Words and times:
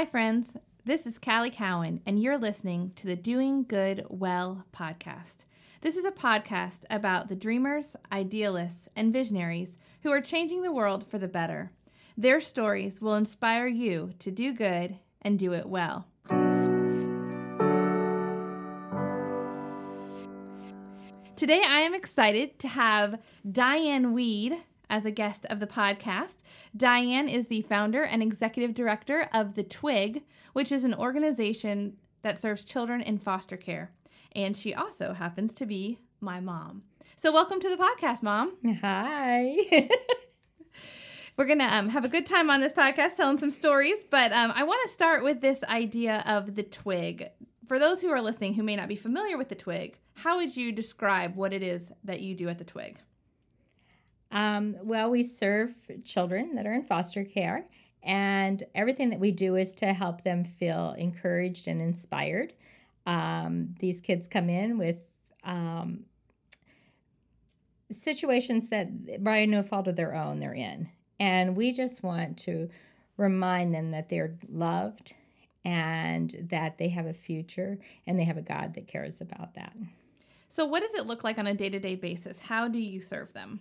Hi, 0.00 0.06
friends. 0.06 0.54
This 0.82 1.06
is 1.06 1.18
Callie 1.18 1.50
Cowan, 1.50 2.00
and 2.06 2.18
you're 2.18 2.38
listening 2.38 2.92
to 2.96 3.06
the 3.06 3.16
Doing 3.16 3.64
Good 3.64 4.06
Well 4.08 4.64
podcast. 4.72 5.44
This 5.82 5.94
is 5.94 6.06
a 6.06 6.10
podcast 6.10 6.84
about 6.88 7.28
the 7.28 7.36
dreamers, 7.36 7.96
idealists, 8.10 8.88
and 8.96 9.12
visionaries 9.12 9.76
who 10.02 10.10
are 10.10 10.22
changing 10.22 10.62
the 10.62 10.72
world 10.72 11.06
for 11.06 11.18
the 11.18 11.28
better. 11.28 11.72
Their 12.16 12.40
stories 12.40 13.02
will 13.02 13.14
inspire 13.14 13.66
you 13.66 14.14
to 14.20 14.30
do 14.30 14.54
good 14.54 14.96
and 15.20 15.38
do 15.38 15.52
it 15.52 15.68
well. 15.68 16.06
Today, 21.36 21.62
I 21.68 21.80
am 21.80 21.92
excited 21.92 22.58
to 22.60 22.68
have 22.68 23.20
Diane 23.52 24.14
Weed 24.14 24.62
as 24.90 25.06
a 25.06 25.10
guest 25.10 25.46
of 25.46 25.60
the 25.60 25.66
podcast. 25.66 26.36
Diane 26.76 27.28
is 27.28 27.46
the 27.46 27.62
founder 27.62 28.02
and 28.02 28.22
executive 28.22 28.74
director 28.74 29.28
of 29.32 29.54
The 29.54 29.62
Twig, 29.62 30.24
which 30.52 30.70
is 30.70 30.84
an 30.84 30.94
organization 30.94 31.96
that 32.22 32.38
serves 32.38 32.64
children 32.64 33.00
in 33.00 33.16
foster 33.16 33.56
care. 33.56 33.92
And 34.36 34.56
she 34.56 34.74
also 34.74 35.14
happens 35.14 35.54
to 35.54 35.64
be 35.64 35.98
my 36.20 36.40
mom. 36.40 36.82
So, 37.16 37.32
welcome 37.32 37.60
to 37.60 37.68
the 37.68 37.76
podcast, 37.76 38.22
Mom. 38.22 38.56
Hi. 38.82 39.56
We're 41.36 41.46
going 41.46 41.58
to 41.60 41.74
um, 41.74 41.88
have 41.88 42.04
a 42.04 42.08
good 42.08 42.26
time 42.26 42.50
on 42.50 42.60
this 42.60 42.72
podcast 42.72 43.16
telling 43.16 43.38
some 43.38 43.50
stories, 43.50 44.04
but 44.10 44.32
um, 44.32 44.52
I 44.54 44.64
want 44.64 44.82
to 44.82 44.92
start 44.92 45.24
with 45.24 45.40
this 45.40 45.64
idea 45.64 46.22
of 46.26 46.54
the 46.54 46.62
twig. 46.62 47.28
For 47.66 47.78
those 47.78 48.02
who 48.02 48.10
are 48.10 48.20
listening 48.20 48.54
who 48.54 48.62
may 48.62 48.76
not 48.76 48.88
be 48.88 48.96
familiar 48.96 49.38
with 49.38 49.48
the 49.48 49.54
twig, 49.54 49.96
how 50.14 50.36
would 50.36 50.54
you 50.56 50.70
describe 50.72 51.36
what 51.36 51.54
it 51.54 51.62
is 51.62 51.92
that 52.04 52.20
you 52.20 52.34
do 52.34 52.48
at 52.48 52.58
the 52.58 52.64
twig? 52.64 52.98
Um, 54.30 54.76
well, 54.82 55.10
we 55.10 55.22
serve 55.22 55.74
children 56.04 56.54
that 56.54 56.66
are 56.66 56.74
in 56.74 56.84
foster 56.84 57.24
care, 57.24 57.66
and 58.02 58.62
everything 58.74 59.10
that 59.10 59.20
we 59.20 59.32
do 59.32 59.56
is 59.56 59.74
to 59.74 59.92
help 59.92 60.22
them 60.22 60.44
feel 60.44 60.94
encouraged 60.96 61.68
and 61.68 61.80
inspired. 61.82 62.52
Um, 63.06 63.74
these 63.78 64.00
kids 64.00 64.28
come 64.28 64.48
in 64.48 64.78
with 64.78 64.96
um, 65.44 66.04
situations 67.90 68.68
that, 68.68 69.22
by 69.22 69.44
no 69.46 69.62
fault 69.62 69.88
of 69.88 69.96
their 69.96 70.14
own, 70.14 70.38
they're 70.38 70.54
in. 70.54 70.88
And 71.18 71.56
we 71.56 71.72
just 71.72 72.02
want 72.02 72.38
to 72.38 72.70
remind 73.16 73.74
them 73.74 73.90
that 73.90 74.08
they're 74.08 74.38
loved 74.48 75.14
and 75.64 76.48
that 76.50 76.78
they 76.78 76.88
have 76.88 77.06
a 77.06 77.12
future 77.12 77.78
and 78.06 78.18
they 78.18 78.24
have 78.24 78.38
a 78.38 78.42
God 78.42 78.74
that 78.74 78.86
cares 78.86 79.20
about 79.20 79.54
that. 79.54 79.76
So, 80.48 80.64
what 80.64 80.80
does 80.80 80.94
it 80.94 81.06
look 81.06 81.22
like 81.22 81.38
on 81.38 81.46
a 81.46 81.54
day 81.54 81.68
to 81.68 81.78
day 81.78 81.94
basis? 81.94 82.38
How 82.38 82.66
do 82.66 82.78
you 82.78 83.00
serve 83.00 83.32
them? 83.34 83.60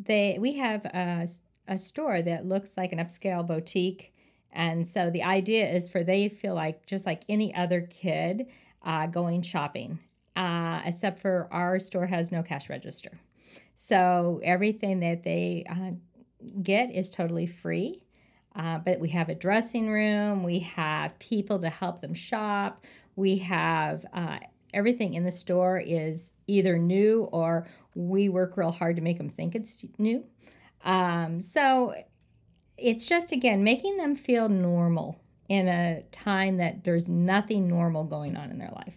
They 0.00 0.38
we 0.40 0.54
have 0.54 0.84
a, 0.84 1.28
a 1.66 1.78
store 1.78 2.22
that 2.22 2.46
looks 2.46 2.76
like 2.76 2.92
an 2.92 2.98
upscale 2.98 3.46
boutique. 3.46 4.12
And 4.52 4.86
so 4.86 5.10
the 5.10 5.22
idea 5.22 5.68
is 5.68 5.88
for 5.88 6.02
they 6.02 6.28
feel 6.28 6.54
like 6.54 6.86
just 6.86 7.04
like 7.04 7.24
any 7.28 7.54
other 7.54 7.82
kid 7.82 8.46
uh, 8.82 9.06
going 9.06 9.42
shopping 9.42 9.98
uh, 10.38 10.80
except 10.84 11.18
for 11.18 11.48
our 11.50 11.80
store 11.80 12.06
has 12.06 12.30
no 12.30 12.42
cash 12.42 12.70
register. 12.70 13.10
So 13.74 14.40
everything 14.44 15.00
that 15.00 15.24
they 15.24 15.64
uh, 15.68 15.92
get 16.62 16.94
is 16.94 17.10
totally 17.10 17.46
free. 17.46 18.02
Uh, 18.54 18.78
but 18.78 19.00
we 19.00 19.08
have 19.10 19.28
a 19.28 19.34
dressing 19.34 19.90
room. 19.90 20.44
We 20.44 20.60
have 20.60 21.18
people 21.18 21.58
to 21.60 21.68
help 21.68 22.00
them 22.00 22.14
shop. 22.14 22.84
We 23.16 23.38
have 23.38 24.06
uh, 24.12 24.38
everything 24.72 25.14
in 25.14 25.24
the 25.24 25.30
store 25.30 25.78
is 25.78 26.32
either 26.46 26.78
new 26.78 27.28
or 27.32 27.66
we 27.94 28.28
work 28.28 28.56
real 28.56 28.72
hard 28.72 28.96
to 28.96 29.02
make 29.02 29.18
them 29.18 29.28
think 29.28 29.54
it's 29.54 29.84
new. 29.98 30.24
Um, 30.84 31.40
so 31.40 31.94
it's 32.76 33.06
just, 33.06 33.32
again, 33.32 33.64
making 33.64 33.96
them 33.96 34.14
feel 34.14 34.48
normal 34.48 35.20
in 35.48 35.66
a 35.66 36.02
time 36.12 36.58
that 36.58 36.84
there's 36.84 37.08
nothing 37.08 37.66
normal 37.66 38.04
going 38.04 38.36
on 38.36 38.50
in 38.50 38.58
their 38.58 38.70
life. 38.70 38.96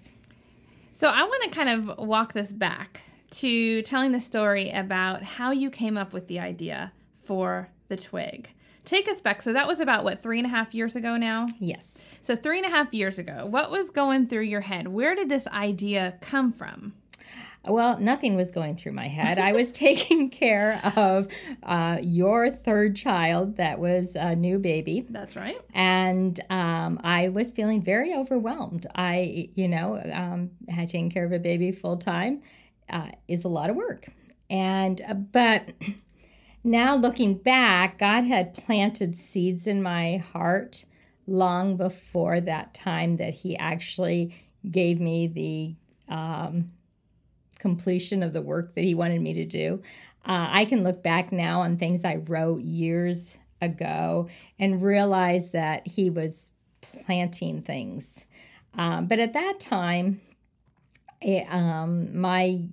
So 0.93 1.09
I 1.09 1.23
want 1.23 1.43
to 1.43 1.49
kind 1.49 1.69
of 1.89 1.97
walk 1.97 2.33
this 2.33 2.53
back 2.53 3.01
to 3.31 3.81
telling 3.83 4.11
the 4.11 4.19
story 4.19 4.69
about 4.69 5.23
how 5.23 5.51
you 5.51 5.69
came 5.69 5.97
up 5.97 6.13
with 6.13 6.27
the 6.27 6.39
idea 6.39 6.91
for 7.23 7.69
the 7.87 7.97
twig. 7.97 8.49
Take 8.85 9.07
us 9.07 9.21
back. 9.21 9.41
So 9.41 9.53
that 9.53 9.67
was 9.67 9.79
about 9.79 10.03
what, 10.03 10.21
three 10.21 10.37
and 10.37 10.45
a 10.45 10.49
half 10.49 10.73
years 10.73 10.95
ago 10.95 11.17
now? 11.17 11.45
Yes. 11.59 12.19
So, 12.21 12.35
three 12.35 12.57
and 12.57 12.67
a 12.67 12.69
half 12.69 12.93
years 12.93 13.17
ago, 13.19 13.45
what 13.45 13.71
was 13.71 13.89
going 13.89 14.27
through 14.27 14.43
your 14.43 14.61
head? 14.61 14.87
Where 14.87 15.15
did 15.15 15.29
this 15.29 15.47
idea 15.47 16.17
come 16.21 16.51
from? 16.51 16.93
Well, 17.63 17.99
nothing 17.99 18.35
was 18.35 18.49
going 18.49 18.75
through 18.75 18.93
my 18.93 19.07
head. 19.07 19.37
I 19.37 19.51
was 19.51 19.71
taking 19.71 20.29
care 20.29 20.81
of 20.95 21.27
uh, 21.63 21.99
your 22.01 22.49
third 22.49 22.95
child 22.95 23.57
that 23.57 23.79
was 23.79 24.15
a 24.15 24.35
new 24.35 24.57
baby. 24.57 25.05
That's 25.09 25.35
right. 25.35 25.59
And 25.73 26.39
um, 26.49 26.99
I 27.03 27.29
was 27.29 27.51
feeling 27.51 27.81
very 27.81 28.15
overwhelmed. 28.15 28.87
I, 28.95 29.49
you 29.53 29.67
know, 29.67 30.01
um, 30.11 30.51
had 30.69 30.89
taken 30.89 31.11
care 31.11 31.25
of 31.25 31.31
a 31.31 31.39
baby 31.39 31.71
full 31.71 31.97
time 31.97 32.41
uh, 32.89 33.09
is 33.27 33.45
a 33.45 33.49
lot 33.49 33.69
of 33.69 33.75
work. 33.75 34.07
And, 34.49 34.99
uh, 35.07 35.13
but 35.13 35.63
now 36.63 36.95
looking 36.95 37.35
back, 37.35 37.97
God 37.97 38.23
had 38.23 38.53
planted 38.53 39.15
seeds 39.15 39.67
in 39.67 39.81
my 39.81 40.17
heart 40.17 40.85
long 41.27 41.77
before 41.77 42.41
that 42.41 42.73
time 42.73 43.17
that 43.17 43.33
He 43.33 43.57
actually 43.57 44.35
gave 44.69 44.99
me 44.99 45.27
the 45.27 45.75
um, 46.13 46.71
completion 47.61 48.23
of 48.23 48.33
the 48.33 48.41
work 48.41 48.75
that 48.75 48.83
he 48.83 48.93
wanted 48.93 49.21
me 49.21 49.33
to 49.33 49.45
do. 49.45 49.81
Uh, 50.25 50.47
I 50.49 50.65
can 50.65 50.83
look 50.83 51.01
back 51.01 51.31
now 51.31 51.61
on 51.61 51.77
things 51.77 52.03
I 52.03 52.17
wrote 52.17 52.61
years 52.61 53.37
ago 53.61 54.27
and 54.59 54.81
realize 54.81 55.51
that 55.51 55.87
he 55.87 56.09
was 56.09 56.51
planting 56.81 57.61
things. 57.61 58.25
Um, 58.75 59.07
but 59.07 59.19
at 59.19 59.33
that 59.33 59.59
time, 59.59 60.21
it, 61.21 61.45
um, 61.49 62.19
my 62.19 62.63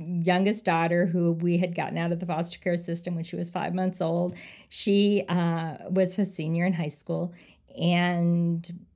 youngest 0.00 0.64
daughter, 0.64 1.06
who 1.06 1.32
we 1.32 1.58
had 1.58 1.74
gotten 1.74 1.98
out 1.98 2.12
of 2.12 2.20
the 2.20 2.26
foster 2.26 2.58
care 2.58 2.76
system 2.76 3.14
when 3.14 3.24
she 3.24 3.36
was 3.36 3.50
five 3.50 3.74
months 3.74 4.00
old, 4.00 4.34
she 4.68 5.24
uh, 5.28 5.76
was 5.88 6.18
a 6.18 6.24
senior 6.24 6.66
in 6.66 6.72
high 6.72 6.88
school, 6.88 7.32
and 7.80 8.86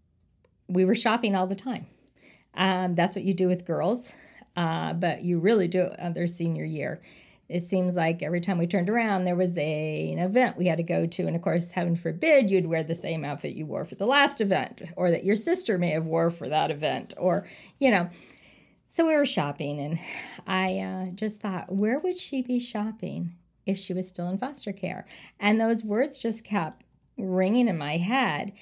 we 0.68 0.84
were 0.84 0.94
shopping 0.94 1.34
all 1.34 1.46
the 1.46 1.54
time. 1.54 1.86
Um, 2.54 2.94
that's 2.94 3.16
what 3.16 3.24
you 3.24 3.34
do 3.34 3.48
with 3.48 3.66
girls 3.66 4.14
uh, 4.56 4.92
but 4.92 5.22
you 5.22 5.38
really 5.38 5.68
do 5.68 5.82
it 5.82 6.00
on 6.00 6.12
their 6.12 6.26
senior 6.26 6.64
year. 6.64 7.02
It 7.48 7.64
seems 7.64 7.94
like 7.94 8.22
every 8.22 8.40
time 8.40 8.56
we 8.56 8.66
turned 8.66 8.88
around, 8.88 9.24
there 9.24 9.36
was 9.36 9.56
a, 9.58 10.12
an 10.12 10.18
event 10.18 10.56
we 10.56 10.66
had 10.66 10.78
to 10.78 10.82
go 10.82 11.06
to. 11.06 11.26
And 11.26 11.36
of 11.36 11.42
course, 11.42 11.72
heaven 11.72 11.94
forbid 11.94 12.50
you'd 12.50 12.66
wear 12.66 12.82
the 12.82 12.94
same 12.94 13.24
outfit 13.24 13.54
you 13.54 13.66
wore 13.66 13.84
for 13.84 13.96
the 13.96 14.06
last 14.06 14.40
event, 14.40 14.82
or 14.96 15.10
that 15.10 15.24
your 15.24 15.36
sister 15.36 15.76
may 15.76 15.90
have 15.90 16.06
wore 16.06 16.30
for 16.30 16.48
that 16.48 16.70
event, 16.70 17.14
or, 17.16 17.46
you 17.78 17.90
know. 17.90 18.08
So 18.94 19.04
we 19.04 19.16
were 19.16 19.26
shopping, 19.26 19.80
and 19.80 19.98
I 20.46 20.78
uh, 20.78 21.06
just 21.16 21.40
thought, 21.40 21.72
where 21.74 21.98
would 21.98 22.16
she 22.16 22.42
be 22.42 22.60
shopping 22.60 23.34
if 23.66 23.76
she 23.76 23.92
was 23.92 24.06
still 24.06 24.28
in 24.28 24.38
foster 24.38 24.70
care? 24.70 25.04
And 25.40 25.60
those 25.60 25.82
words 25.82 26.16
just 26.16 26.44
kept 26.44 26.84
ringing 27.18 27.66
in 27.66 27.76
my 27.76 27.96
head. 27.96 28.52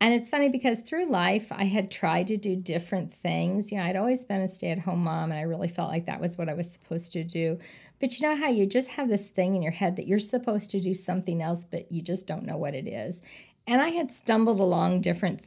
And 0.00 0.14
it's 0.14 0.30
funny 0.30 0.48
because 0.48 0.80
through 0.80 1.10
life, 1.10 1.52
I 1.52 1.64
had 1.64 1.90
tried 1.90 2.28
to 2.28 2.38
do 2.38 2.56
different 2.56 3.12
things. 3.12 3.70
You 3.70 3.76
know, 3.76 3.84
I'd 3.84 3.96
always 3.96 4.24
been 4.24 4.40
a 4.40 4.48
stay 4.48 4.70
at 4.70 4.78
home 4.78 5.00
mom, 5.00 5.30
and 5.30 5.38
I 5.38 5.42
really 5.42 5.68
felt 5.68 5.90
like 5.90 6.06
that 6.06 6.22
was 6.22 6.38
what 6.38 6.48
I 6.48 6.54
was 6.54 6.72
supposed 6.72 7.12
to 7.12 7.22
do. 7.22 7.58
But 8.00 8.18
you 8.18 8.26
know 8.26 8.34
how 8.34 8.48
you 8.48 8.64
just 8.64 8.88
have 8.92 9.10
this 9.10 9.28
thing 9.28 9.56
in 9.56 9.60
your 9.60 9.72
head 9.72 9.96
that 9.96 10.06
you're 10.06 10.18
supposed 10.18 10.70
to 10.70 10.80
do 10.80 10.94
something 10.94 11.42
else, 11.42 11.66
but 11.66 11.92
you 11.92 12.00
just 12.00 12.26
don't 12.26 12.46
know 12.46 12.56
what 12.56 12.74
it 12.74 12.88
is. 12.88 13.20
And 13.66 13.82
I 13.82 13.90
had 13.90 14.10
stumbled 14.10 14.58
along 14.58 15.02
different 15.02 15.42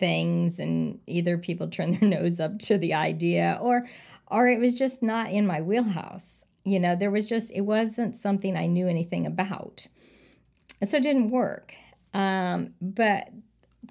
things, 0.00 0.58
and 0.58 0.98
either 1.06 1.38
people 1.38 1.68
turned 1.70 2.00
their 2.00 2.08
nose 2.08 2.40
up 2.40 2.58
to 2.60 2.78
the 2.78 2.94
idea, 2.94 3.58
or 3.60 3.86
or 4.26 4.48
it 4.48 4.58
was 4.58 4.74
just 4.74 5.02
not 5.02 5.30
in 5.30 5.46
my 5.46 5.60
wheelhouse. 5.60 6.44
You 6.64 6.80
know, 6.80 6.96
there 6.96 7.10
was 7.10 7.28
just 7.28 7.52
it 7.54 7.62
wasn't 7.62 8.16
something 8.16 8.56
I 8.56 8.66
knew 8.66 8.88
anything 8.88 9.26
about, 9.26 9.86
so 10.82 10.96
it 10.96 11.02
didn't 11.02 11.30
work. 11.30 11.74
Um, 12.12 12.74
but 12.80 13.28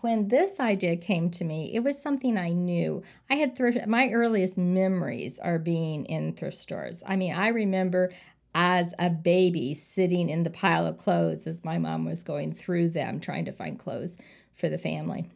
when 0.02 0.28
this 0.30 0.60
idea 0.60 0.96
came 0.96 1.30
to 1.32 1.44
me, 1.44 1.74
it 1.74 1.84
was 1.84 2.02
something 2.02 2.38
I 2.38 2.52
knew. 2.52 3.04
I 3.30 3.36
had 3.36 3.56
thrift, 3.56 3.86
my 3.88 4.10
earliest 4.10 4.58
memories 4.58 5.40
are 5.40 5.60
being 5.60 6.06
in 6.06 6.34
thrift 6.34 6.58
stores. 6.58 7.04
I 7.06 7.16
mean, 7.16 7.34
I 7.34 7.50
remember 7.50 8.12
as 8.56 8.94
a 8.98 9.10
baby 9.10 9.74
sitting 9.74 10.30
in 10.30 10.44
the 10.44 10.50
pile 10.50 10.86
of 10.86 10.98
clothes 10.98 11.46
as 11.48 11.64
my 11.64 11.78
mom 11.78 12.06
was 12.06 12.24
going 12.24 12.54
through 12.54 12.90
them 12.90 13.20
trying 13.20 13.46
to 13.46 13.52
find 13.52 13.78
clothes 13.78 14.18
for 14.56 14.70
the 14.70 14.78
family. 14.78 15.30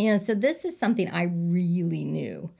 You 0.00 0.12
know, 0.12 0.18
so 0.18 0.34
this 0.34 0.64
is 0.64 0.78
something 0.78 1.10
I 1.10 1.24
really 1.24 2.04
knew. 2.04 2.50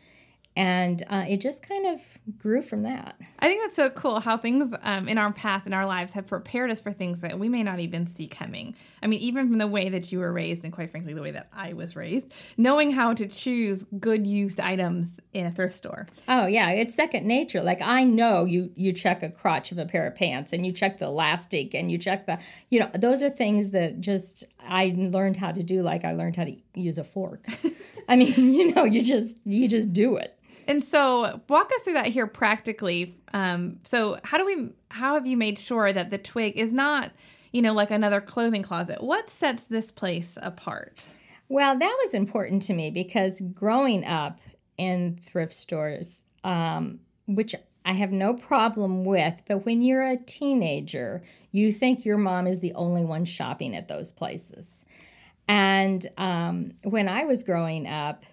And 0.56 1.05
uh, 1.08 1.25
it 1.29 1.41
just 1.41 1.67
kind 1.67 1.87
of 1.87 2.00
grew 2.38 2.61
from 2.62 2.82
that. 2.82 3.17
I 3.38 3.47
think 3.47 3.62
that's 3.62 3.76
so 3.76 3.88
cool 3.88 4.20
how 4.20 4.37
things 4.37 4.75
um, 4.82 5.08
in 5.08 5.17
our 5.17 5.32
past, 5.32 5.67
in 5.67 5.73
our 5.73 5.87
lives, 5.87 6.12
have 6.12 6.26
prepared 6.26 6.70
us 6.70 6.81
for 6.81 6.93
things 6.93 7.20
that 7.20 7.38
we 7.38 7.49
may 7.49 7.62
not 7.62 7.79
even 7.79 8.06
see 8.06 8.26
coming. 8.26 8.75
I 9.02 9.06
mean, 9.06 9.20
even 9.20 9.49
from 9.49 9.58
the 9.58 9.67
way 9.67 9.88
that 9.88 10.12
you 10.12 10.19
were 10.19 10.32
raised, 10.32 10.64
and 10.64 10.73
quite 10.73 10.91
frankly, 10.91 11.14
the 11.14 11.23
way 11.23 11.31
that 11.31 11.49
I 11.52 11.73
was 11.73 11.97
raised, 11.97 12.32
knowing 12.56 12.91
how 12.91 13.14
to 13.14 13.26
choose 13.26 13.85
good 13.99 14.26
used 14.26 14.61
items 14.61 15.20
in 15.32 15.47
a 15.47 15.50
thrift 15.50 15.75
store. 15.75 16.06
Oh 16.29 16.47
yeah, 16.47 16.70
it's 16.70 16.94
second 16.94 17.26
nature. 17.26 17.62
Like 17.62 17.81
I 17.81 18.05
know 18.05 18.44
you 18.44 18.73
you 18.75 18.93
check 18.93 19.23
a 19.23 19.31
crotch 19.31 19.73
of 19.73 19.79
a 19.79 19.87
pair 19.87 20.06
of 20.06 20.14
pants, 20.14 20.52
and 20.52 20.67
you 20.67 20.73
check 20.73 20.99
the 20.99 21.06
elastic, 21.06 21.75
and 21.75 21.91
you 21.91 21.99
check 21.99 22.26
the 22.26 22.38
you 22.69 22.81
know 22.81 22.91
those 22.94 23.23
are 23.23 23.31
things 23.31 23.70
that 23.70 24.00
just 24.00 24.44
I 24.61 24.94
learned 24.97 25.37
how 25.37 25.52
to 25.52 25.62
do. 25.62 25.82
Like 25.82 26.05
I 26.05 26.12
learned 26.12 26.37
how 26.37 26.44
to 26.44 26.56
use 26.75 26.99
a 26.99 27.05
fork. 27.05 27.47
I 28.08 28.17
mean, 28.17 28.52
you 28.52 28.75
know, 28.75 28.85
you 28.85 29.02
just 29.02 29.41
you 29.44 29.69
just 29.69 29.93
do 29.93 30.17
it. 30.17 30.37
And 30.67 30.83
so, 30.83 31.41
walk 31.49 31.71
us 31.75 31.83
through 31.83 31.95
that 31.95 32.07
here 32.07 32.27
practically. 32.27 33.17
Um, 33.33 33.79
so, 33.85 34.19
how 34.25 34.39
do 34.39 34.45
we? 34.45 34.71
How 34.91 35.15
have 35.15 35.27
you 35.27 35.37
made 35.37 35.59
sure 35.59 35.93
that 35.93 36.11
the 36.11 36.19
twig 36.19 36.57
is 36.57 36.73
not, 36.73 37.12
you 37.53 37.62
know, 37.62 37.73
like 37.73 37.91
another 37.91 38.21
clothing 38.21 38.62
closet? 38.62 39.03
What 39.03 39.31
sets 39.31 39.67
this 39.67 39.91
place 39.91 40.39
apart? 40.41 41.05
Well, 41.49 41.79
that 41.79 41.99
was 42.05 42.15
important 42.15 42.62
to 42.62 42.75
me 42.75 42.91
because 42.91 43.41
growing 43.53 44.05
up 44.05 44.41
in 44.79 45.19
thrift 45.21 45.53
stores, 45.53 46.25
um, 46.45 47.01
which 47.27 47.55
I 47.85 47.93
have 47.93 48.12
no 48.12 48.35
problem 48.35 49.05
with, 49.05 49.43
but 49.49 49.65
when 49.65 49.83
you're 49.83 50.07
a 50.07 50.17
teenager, 50.17 51.23
you 51.51 51.73
think 51.73 52.05
your 52.05 52.19
mom 52.19 52.47
is 52.47 52.61
the 52.61 52.75
only 52.75 53.05
one 53.05 53.25
shopping 53.25 53.75
at 53.75 53.89
those 53.89 54.12
places. 54.12 54.85
And 55.49 56.09
um, 56.17 56.75
when 56.85 57.09
I 57.09 57.25
was 57.25 57.43
growing 57.43 57.89
up, 57.89 58.25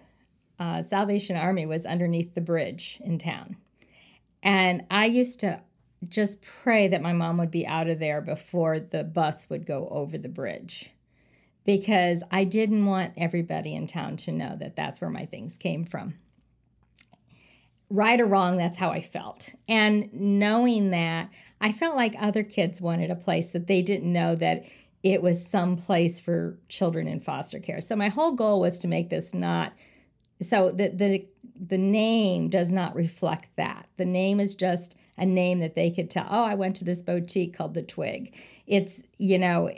uh, 0.58 0.82
Salvation 0.82 1.36
Army 1.36 1.66
was 1.66 1.86
underneath 1.86 2.34
the 2.34 2.40
bridge 2.40 3.00
in 3.04 3.18
town. 3.18 3.56
And 4.42 4.84
I 4.90 5.06
used 5.06 5.40
to 5.40 5.60
just 6.08 6.42
pray 6.42 6.88
that 6.88 7.02
my 7.02 7.12
mom 7.12 7.38
would 7.38 7.50
be 7.50 7.66
out 7.66 7.88
of 7.88 7.98
there 7.98 8.20
before 8.20 8.78
the 8.78 9.04
bus 9.04 9.50
would 9.50 9.66
go 9.66 9.88
over 9.90 10.16
the 10.16 10.28
bridge 10.28 10.90
because 11.64 12.22
I 12.30 12.44
didn't 12.44 12.86
want 12.86 13.14
everybody 13.16 13.74
in 13.74 13.86
town 13.86 14.16
to 14.18 14.32
know 14.32 14.56
that 14.56 14.76
that's 14.76 15.00
where 15.00 15.10
my 15.10 15.26
things 15.26 15.56
came 15.58 15.84
from. 15.84 16.14
Right 17.90 18.20
or 18.20 18.26
wrong, 18.26 18.56
that's 18.56 18.76
how 18.76 18.90
I 18.90 19.02
felt. 19.02 19.54
And 19.68 20.08
knowing 20.12 20.90
that, 20.90 21.30
I 21.60 21.72
felt 21.72 21.96
like 21.96 22.14
other 22.18 22.42
kids 22.42 22.80
wanted 22.80 23.10
a 23.10 23.16
place 23.16 23.48
that 23.48 23.66
they 23.66 23.82
didn't 23.82 24.12
know 24.12 24.34
that 24.36 24.66
it 25.02 25.22
was 25.22 25.46
some 25.46 25.76
place 25.76 26.20
for 26.20 26.58
children 26.68 27.08
in 27.08 27.20
foster 27.20 27.58
care. 27.58 27.80
So 27.80 27.96
my 27.96 28.08
whole 28.08 28.32
goal 28.32 28.60
was 28.60 28.78
to 28.80 28.88
make 28.88 29.10
this 29.10 29.34
not 29.34 29.72
so 30.40 30.70
the 30.70 30.88
the 30.88 31.26
the 31.60 31.78
name 31.78 32.48
does 32.48 32.72
not 32.72 32.94
reflect 32.94 33.48
that. 33.56 33.88
The 33.96 34.04
name 34.04 34.38
is 34.40 34.54
just 34.54 34.96
a 35.16 35.26
name 35.26 35.58
that 35.58 35.74
they 35.74 35.90
could 35.90 36.10
tell. 36.10 36.26
Oh, 36.30 36.44
I 36.44 36.54
went 36.54 36.76
to 36.76 36.84
this 36.84 37.02
boutique 37.02 37.56
called 37.56 37.74
the 37.74 37.82
Twig. 37.82 38.34
It's 38.66 39.02
you 39.18 39.38
know 39.38 39.70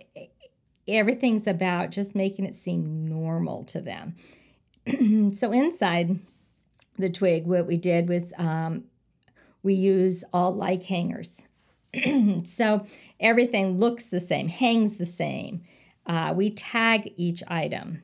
everything's 0.86 1.46
about 1.46 1.90
just 1.90 2.14
making 2.14 2.44
it 2.44 2.54
seem 2.54 3.06
normal 3.06 3.64
to 3.64 3.80
them. 3.80 4.16
so 5.32 5.52
inside 5.52 6.18
the 6.98 7.10
Twig, 7.10 7.46
what 7.46 7.66
we 7.66 7.76
did 7.76 8.08
was 8.08 8.32
um, 8.36 8.84
we 9.62 9.74
use 9.74 10.24
all 10.32 10.54
like 10.54 10.84
hangers. 10.84 11.46
so 12.44 12.86
everything 13.18 13.78
looks 13.78 14.06
the 14.06 14.20
same, 14.20 14.48
hangs 14.48 14.96
the 14.96 15.06
same. 15.06 15.62
Uh, 16.06 16.32
we 16.36 16.50
tag 16.50 17.12
each 17.16 17.42
item. 17.48 18.02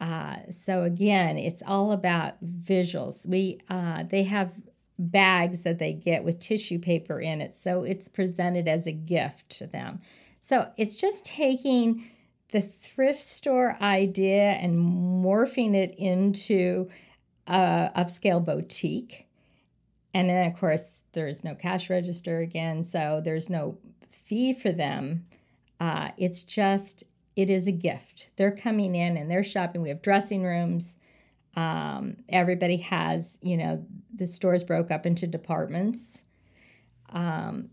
Uh, 0.00 0.36
so 0.50 0.82
again, 0.82 1.36
it's 1.36 1.62
all 1.66 1.92
about 1.92 2.42
visuals. 2.44 3.26
We 3.26 3.60
uh, 3.68 4.04
they 4.04 4.22
have 4.24 4.50
bags 4.98 5.62
that 5.62 5.78
they 5.78 5.92
get 5.92 6.24
with 6.24 6.38
tissue 6.38 6.78
paper 6.78 7.20
in 7.20 7.40
it, 7.40 7.54
so 7.54 7.84
it's 7.84 8.08
presented 8.08 8.66
as 8.66 8.86
a 8.86 8.92
gift 8.92 9.50
to 9.50 9.66
them. 9.66 10.00
So 10.40 10.70
it's 10.76 10.96
just 10.96 11.26
taking 11.26 12.10
the 12.50 12.60
thrift 12.60 13.22
store 13.22 13.76
idea 13.80 14.52
and 14.52 14.76
morphing 14.76 15.74
it 15.74 15.94
into 15.98 16.88
a 17.46 17.90
upscale 17.96 18.44
boutique. 18.44 19.26
And 20.14 20.28
then, 20.28 20.46
of 20.46 20.58
course, 20.58 21.02
there's 21.12 21.44
no 21.44 21.54
cash 21.54 21.90
register 21.90 22.40
again, 22.40 22.82
so 22.84 23.20
there's 23.24 23.48
no 23.48 23.78
fee 24.10 24.52
for 24.52 24.72
them. 24.72 25.26
Uh, 25.78 26.10
it's 26.16 26.42
just 26.42 27.04
it 27.40 27.48
is 27.48 27.66
a 27.66 27.72
gift. 27.72 28.28
They're 28.36 28.54
coming 28.54 28.94
in 28.94 29.16
and 29.16 29.30
they're 29.30 29.42
shopping. 29.42 29.80
We 29.80 29.88
have 29.88 30.02
dressing 30.02 30.42
rooms. 30.42 30.98
Um, 31.56 32.18
everybody 32.28 32.76
has, 32.76 33.38
you 33.40 33.56
know, 33.56 33.82
the 34.14 34.26
stores 34.26 34.62
broke 34.62 34.90
up 34.90 35.06
into 35.06 35.26
departments. 35.26 36.24
Um, 37.08 37.70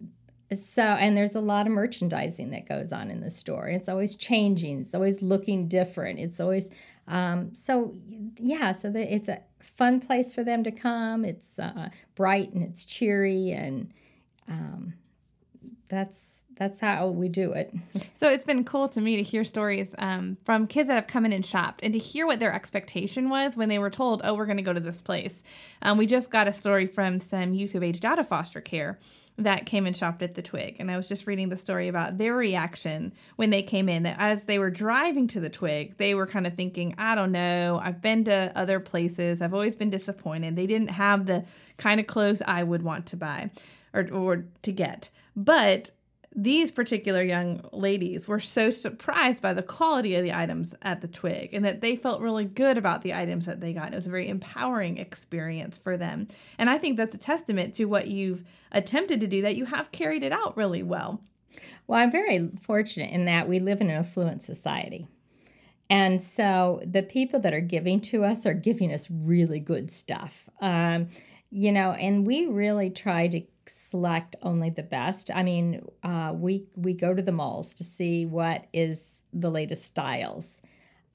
so, 0.53 0.83
and 0.83 1.17
there's 1.17 1.35
a 1.35 1.41
lot 1.41 1.67
of 1.67 1.73
merchandising 1.73 2.51
that 2.51 2.65
goes 2.65 2.93
on 2.93 3.11
in 3.11 3.19
the 3.19 3.29
store. 3.29 3.67
It's 3.67 3.89
always 3.89 4.15
changing. 4.15 4.79
It's 4.79 4.95
always 4.95 5.21
looking 5.21 5.67
different. 5.67 6.19
It's 6.19 6.39
always, 6.39 6.69
um, 7.09 7.53
so 7.53 7.93
yeah, 8.37 8.71
so 8.71 8.89
the, 8.89 9.13
it's 9.13 9.27
a 9.27 9.41
fun 9.59 9.99
place 9.99 10.31
for 10.31 10.45
them 10.45 10.63
to 10.63 10.71
come. 10.71 11.25
It's 11.25 11.59
uh, 11.59 11.89
bright 12.15 12.53
and 12.53 12.63
it's 12.63 12.85
cheery 12.85 13.51
and 13.51 13.91
um, 14.47 14.93
that's 15.89 16.43
that's 16.57 16.79
how 16.79 17.07
we 17.07 17.29
do 17.29 17.53
it. 17.53 17.73
So 18.15 18.29
it's 18.29 18.43
been 18.43 18.63
cool 18.63 18.89
to 18.89 19.01
me 19.01 19.15
to 19.17 19.21
hear 19.21 19.43
stories 19.43 19.93
um, 19.97 20.37
from 20.43 20.67
kids 20.67 20.87
that 20.87 20.95
have 20.95 21.07
come 21.07 21.25
in 21.25 21.33
and 21.33 21.45
shopped 21.45 21.81
and 21.83 21.93
to 21.93 21.99
hear 21.99 22.25
what 22.25 22.39
their 22.39 22.53
expectation 22.53 23.29
was 23.29 23.55
when 23.55 23.69
they 23.69 23.79
were 23.79 23.89
told, 23.89 24.21
oh, 24.23 24.33
we're 24.33 24.45
going 24.45 24.57
to 24.57 24.63
go 24.63 24.73
to 24.73 24.79
this 24.79 25.01
place. 25.01 25.43
Um, 25.81 25.97
we 25.97 26.05
just 26.05 26.31
got 26.31 26.47
a 26.47 26.53
story 26.53 26.87
from 26.87 27.19
some 27.19 27.53
youth 27.53 27.71
who've 27.71 27.83
aged 27.83 28.05
out 28.05 28.19
of 28.19 28.27
foster 28.27 28.61
care 28.61 28.99
that 29.37 29.67
came 29.67 29.85
and 29.85 29.95
shopped 29.95 30.23
at 30.23 30.33
the 30.33 30.41
Twig. 30.41 30.77
And 30.79 30.89
I 30.89 30.97
was 30.97 31.07
just 31.07 31.27
reading 31.27 31.49
the 31.49 31.57
story 31.57 31.87
about 31.87 32.17
their 32.17 32.33
reaction 32.33 33.13
when 33.35 33.51
they 33.51 33.61
came 33.61 33.87
in. 33.87 34.03
That 34.03 34.15
as 34.17 34.45
they 34.45 34.57
were 34.57 34.71
driving 34.71 35.27
to 35.27 35.39
the 35.39 35.49
Twig, 35.49 35.95
they 35.97 36.15
were 36.15 36.25
kind 36.25 36.47
of 36.47 36.55
thinking, 36.55 36.95
I 36.97 37.13
don't 37.13 37.31
know, 37.31 37.79
I've 37.83 38.01
been 38.01 38.23
to 38.23 38.51
other 38.55 38.79
places, 38.79 39.41
I've 39.41 39.53
always 39.53 39.75
been 39.75 39.91
disappointed. 39.91 40.55
They 40.55 40.65
didn't 40.65 40.89
have 40.89 41.27
the 41.27 41.45
kind 41.77 41.99
of 41.99 42.07
clothes 42.07 42.41
I 42.47 42.63
would 42.63 42.81
want 42.81 43.05
to 43.07 43.15
buy 43.15 43.51
or, 43.93 44.09
or 44.11 44.45
to 44.63 44.71
get. 44.71 45.11
But 45.35 45.91
these 46.39 46.71
particular 46.71 47.23
young 47.23 47.67
ladies 47.73 48.27
were 48.27 48.39
so 48.39 48.69
surprised 48.69 49.41
by 49.41 49.53
the 49.53 49.63
quality 49.63 50.13
of 50.13 50.23
the 50.23 50.31
items 50.31 50.75
at 50.83 51.01
the 51.01 51.07
twig 51.07 51.49
and 51.51 51.65
that 51.65 51.81
they 51.81 51.95
felt 51.95 52.21
really 52.21 52.45
good 52.45 52.77
about 52.77 53.01
the 53.01 53.15
items 53.15 53.47
that 53.47 53.59
they 53.59 53.73
got. 53.73 53.91
It 53.91 53.95
was 53.95 54.05
a 54.05 54.11
very 54.11 54.29
empowering 54.29 54.99
experience 54.99 55.79
for 55.79 55.97
them. 55.97 56.27
And 56.59 56.69
I 56.69 56.77
think 56.77 56.95
that's 56.95 57.15
a 57.15 57.17
testament 57.17 57.73
to 57.75 57.85
what 57.85 58.05
you've 58.05 58.43
attempted 58.71 59.19
to 59.21 59.27
do, 59.27 59.41
that 59.41 59.55
you 59.55 59.65
have 59.65 59.91
carried 59.91 60.21
it 60.21 60.31
out 60.31 60.55
really 60.55 60.83
well. 60.83 61.19
Well, 61.87 61.99
I'm 61.99 62.11
very 62.11 62.51
fortunate 62.61 63.09
in 63.09 63.25
that 63.25 63.49
we 63.49 63.57
live 63.57 63.81
in 63.81 63.89
an 63.89 63.97
affluent 63.97 64.43
society. 64.43 65.07
And 65.89 66.21
so 66.21 66.81
the 66.85 67.01
people 67.01 67.39
that 67.39 67.53
are 67.53 67.61
giving 67.61 67.99
to 68.01 68.23
us 68.23 68.45
are 68.45 68.53
giving 68.53 68.93
us 68.93 69.07
really 69.09 69.59
good 69.59 69.89
stuff. 69.89 70.47
Um, 70.61 71.07
you 71.49 71.71
know, 71.71 71.93
and 71.93 72.27
we 72.27 72.45
really 72.45 72.91
try 72.91 73.27
to 73.27 73.41
select 73.69 74.35
only 74.41 74.69
the 74.69 74.83
best. 74.83 75.29
I 75.33 75.43
mean, 75.43 75.85
uh, 76.03 76.33
we 76.35 76.65
we 76.75 76.93
go 76.93 77.13
to 77.13 77.21
the 77.21 77.31
malls 77.31 77.73
to 77.75 77.83
see 77.83 78.25
what 78.25 78.65
is 78.73 79.21
the 79.33 79.49
latest 79.49 79.83
styles. 79.83 80.61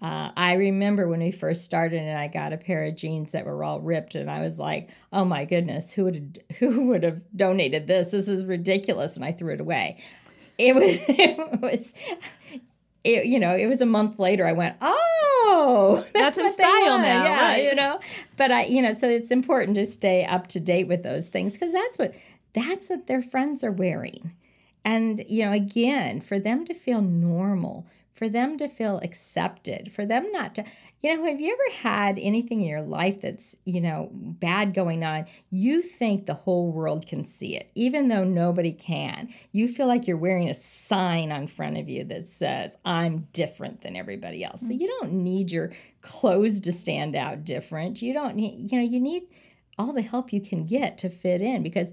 Uh, 0.01 0.33
I 0.37 0.55
remember 0.55 1.07
when 1.07 1.21
we 1.21 1.31
first 1.31 1.65
started, 1.65 2.01
and 2.01 2.19
I 2.19 2.27
got 2.27 2.53
a 2.53 2.57
pair 2.57 2.83
of 2.85 2.97
jeans 2.97 3.33
that 3.33 3.47
were 3.47 3.63
all 3.63 3.81
ripped, 3.81 4.17
and 4.17 4.29
I 4.29 4.41
was 4.41 4.59
like, 4.59 4.91
"Oh 5.13 5.25
my 5.25 5.45
goodness, 5.45 5.93
who 5.93 6.05
would 6.05 6.43
who 6.59 6.87
would 6.89 7.05
have 7.05 7.21
donated 7.37 7.87
this? 7.87 8.09
This 8.09 8.29
is 8.29 8.45
ridiculous!" 8.45 9.17
And 9.17 9.25
I 9.25 9.33
threw 9.33 9.55
it 9.55 9.61
away. 9.61 10.03
It 10.59 10.75
was 10.75 11.01
it 11.09 11.61
was. 11.61 11.95
It, 13.05 13.27
you 13.27 13.41
know, 13.41 13.57
it 13.57 13.67
was 13.67 13.81
a 13.81 13.87
month 13.87 14.21
later. 14.21 14.47
I 14.47 14.53
went, 14.53 14.77
oh, 14.81 16.07
that's, 16.15 16.37
that's 16.37 16.39
in 16.39 16.53
style 16.53 16.99
now, 16.99 17.25
yeah, 17.25 17.41
right? 17.41 17.65
You 17.65 17.75
know, 17.75 17.99
but 18.37 18.53
I, 18.53 18.65
you 18.67 18.81
know, 18.81 18.93
so 18.93 19.09
it's 19.09 19.31
important 19.31 19.75
to 19.77 19.87
stay 19.87 20.25
up 20.25 20.47
to 20.49 20.61
date 20.61 20.87
with 20.87 21.03
those 21.03 21.29
things 21.29 21.55
because 21.55 21.73
that's 21.73 21.99
what 21.99 22.15
that's 22.55 22.91
what 22.91 23.07
their 23.07 23.23
friends 23.23 23.65
are 23.65 23.73
wearing. 23.73 24.33
And, 24.85 25.25
you 25.29 25.45
know, 25.45 25.53
again, 25.53 26.21
for 26.21 26.39
them 26.39 26.65
to 26.65 26.75
feel 26.75 27.01
normal, 27.01 27.87
for 28.13 28.29
them 28.29 28.59
to 28.59 28.69
feel 28.69 28.99
accepted, 29.03 29.93
for 29.93 30.05
them 30.05 30.31
not 30.33 30.55
to, 30.55 30.65
you 31.01 31.17
know, 31.17 31.25
have 31.27 31.41
you 31.41 31.53
ever 31.53 31.89
had 31.89 32.19
anything 32.19 32.61
in 32.61 32.69
your 32.69 32.83
life 32.83 33.21
that's, 33.21 33.57
you 33.65 33.81
know, 33.81 34.11
bad 34.13 34.75
going 34.75 35.03
on? 35.03 35.27
You 35.51 35.83
think 35.83 36.27
the 36.27 36.35
whole 36.35 36.71
world 36.71 37.07
can 37.07 37.25
see 37.25 37.57
it, 37.57 37.71
even 37.75 38.09
though 38.09 38.25
nobody 38.25 38.73
can. 38.73 39.29
You 39.53 39.67
feel 39.69 39.87
like 39.87 40.07
you're 40.07 40.17
wearing 40.17 40.51
a 40.51 40.55
sign 40.55 41.33
on 41.33 41.47
front 41.47 41.79
of 41.79 41.89
you 41.89 42.05
that 42.05 42.29
says, 42.29 42.77
I'm 42.85 43.29
different 43.33 43.81
than 43.81 43.97
everybody 43.97 44.45
else. 44.45 44.61
So 44.61 44.75
mm. 44.75 44.81
you 44.81 44.89
don't 44.89 45.13
need 45.13 45.51
your 45.51 45.73
clothes 46.01 46.61
to 46.61 46.73
stand 46.73 47.17
out 47.17 47.45
different. 47.45 48.03
You 48.03 48.13
don't 48.13 48.37
need, 48.37 48.71
you 48.71 48.79
know, 48.79 48.85
you 48.85 49.01
need 49.01 49.23
all 49.79 49.93
the 49.93 50.03
help 50.03 50.33
you 50.33 50.41
can 50.41 50.67
get 50.67 50.99
to 50.99 51.09
fit 51.09 51.41
in 51.41 51.63
because 51.63 51.93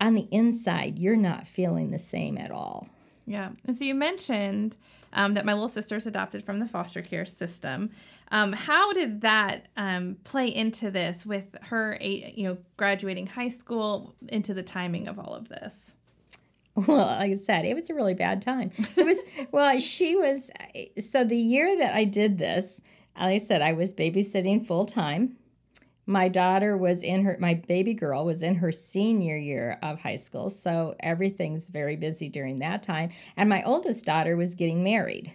on 0.00 0.14
the 0.14 0.28
inside, 0.30 0.98
you're 0.98 1.16
not 1.16 1.46
feeling 1.46 1.90
the 1.90 1.98
same 1.98 2.36
at 2.38 2.50
all. 2.50 2.88
Yeah. 3.26 3.50
And 3.64 3.76
so 3.76 3.84
you 3.84 3.94
mentioned 3.94 4.76
um, 5.12 5.34
that 5.34 5.44
my 5.44 5.52
little 5.52 5.68
sister 5.68 5.96
is 5.96 6.06
adopted 6.06 6.44
from 6.44 6.58
the 6.58 6.66
foster 6.66 7.00
care 7.00 7.24
system. 7.24 7.90
Um, 8.30 8.52
how 8.52 8.92
did 8.92 9.20
that 9.22 9.66
um, 9.76 10.16
play 10.24 10.48
into 10.48 10.90
this 10.90 11.24
with 11.24 11.56
her, 11.62 11.96
you 12.00 12.44
know, 12.44 12.58
graduating 12.76 13.28
high 13.28 13.48
school 13.48 14.14
into 14.28 14.52
the 14.52 14.62
timing 14.62 15.06
of 15.08 15.18
all 15.18 15.34
of 15.34 15.48
this? 15.48 15.92
Well, 16.74 17.06
like 17.06 17.30
I 17.30 17.36
said, 17.36 17.64
it 17.64 17.74
was 17.74 17.88
a 17.88 17.94
really 17.94 18.14
bad 18.14 18.42
time. 18.42 18.72
It 18.96 19.06
was, 19.06 19.18
well, 19.52 19.78
she 19.78 20.16
was, 20.16 20.50
so 21.00 21.22
the 21.22 21.36
year 21.36 21.78
that 21.78 21.94
I 21.94 22.04
did 22.04 22.38
this, 22.38 22.80
like 23.16 23.34
I 23.34 23.38
said, 23.38 23.62
I 23.62 23.72
was 23.72 23.94
babysitting 23.94 24.66
full 24.66 24.84
time 24.84 25.36
my 26.06 26.28
daughter 26.28 26.76
was 26.76 27.02
in 27.02 27.24
her 27.24 27.36
my 27.40 27.54
baby 27.54 27.94
girl 27.94 28.24
was 28.24 28.42
in 28.42 28.54
her 28.54 28.72
senior 28.72 29.36
year 29.36 29.78
of 29.82 30.00
high 30.00 30.16
school 30.16 30.50
so 30.50 30.94
everything's 31.00 31.68
very 31.68 31.96
busy 31.96 32.28
during 32.28 32.58
that 32.58 32.82
time 32.82 33.10
and 33.36 33.48
my 33.48 33.62
oldest 33.64 34.04
daughter 34.04 34.36
was 34.36 34.54
getting 34.54 34.82
married 34.82 35.32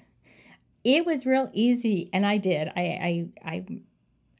it 0.84 1.06
was 1.06 1.26
real 1.26 1.50
easy 1.54 2.10
and 2.14 2.26
i 2.26 2.38
did 2.38 2.68
i 2.76 2.82
i 2.82 3.30
i, 3.46 3.66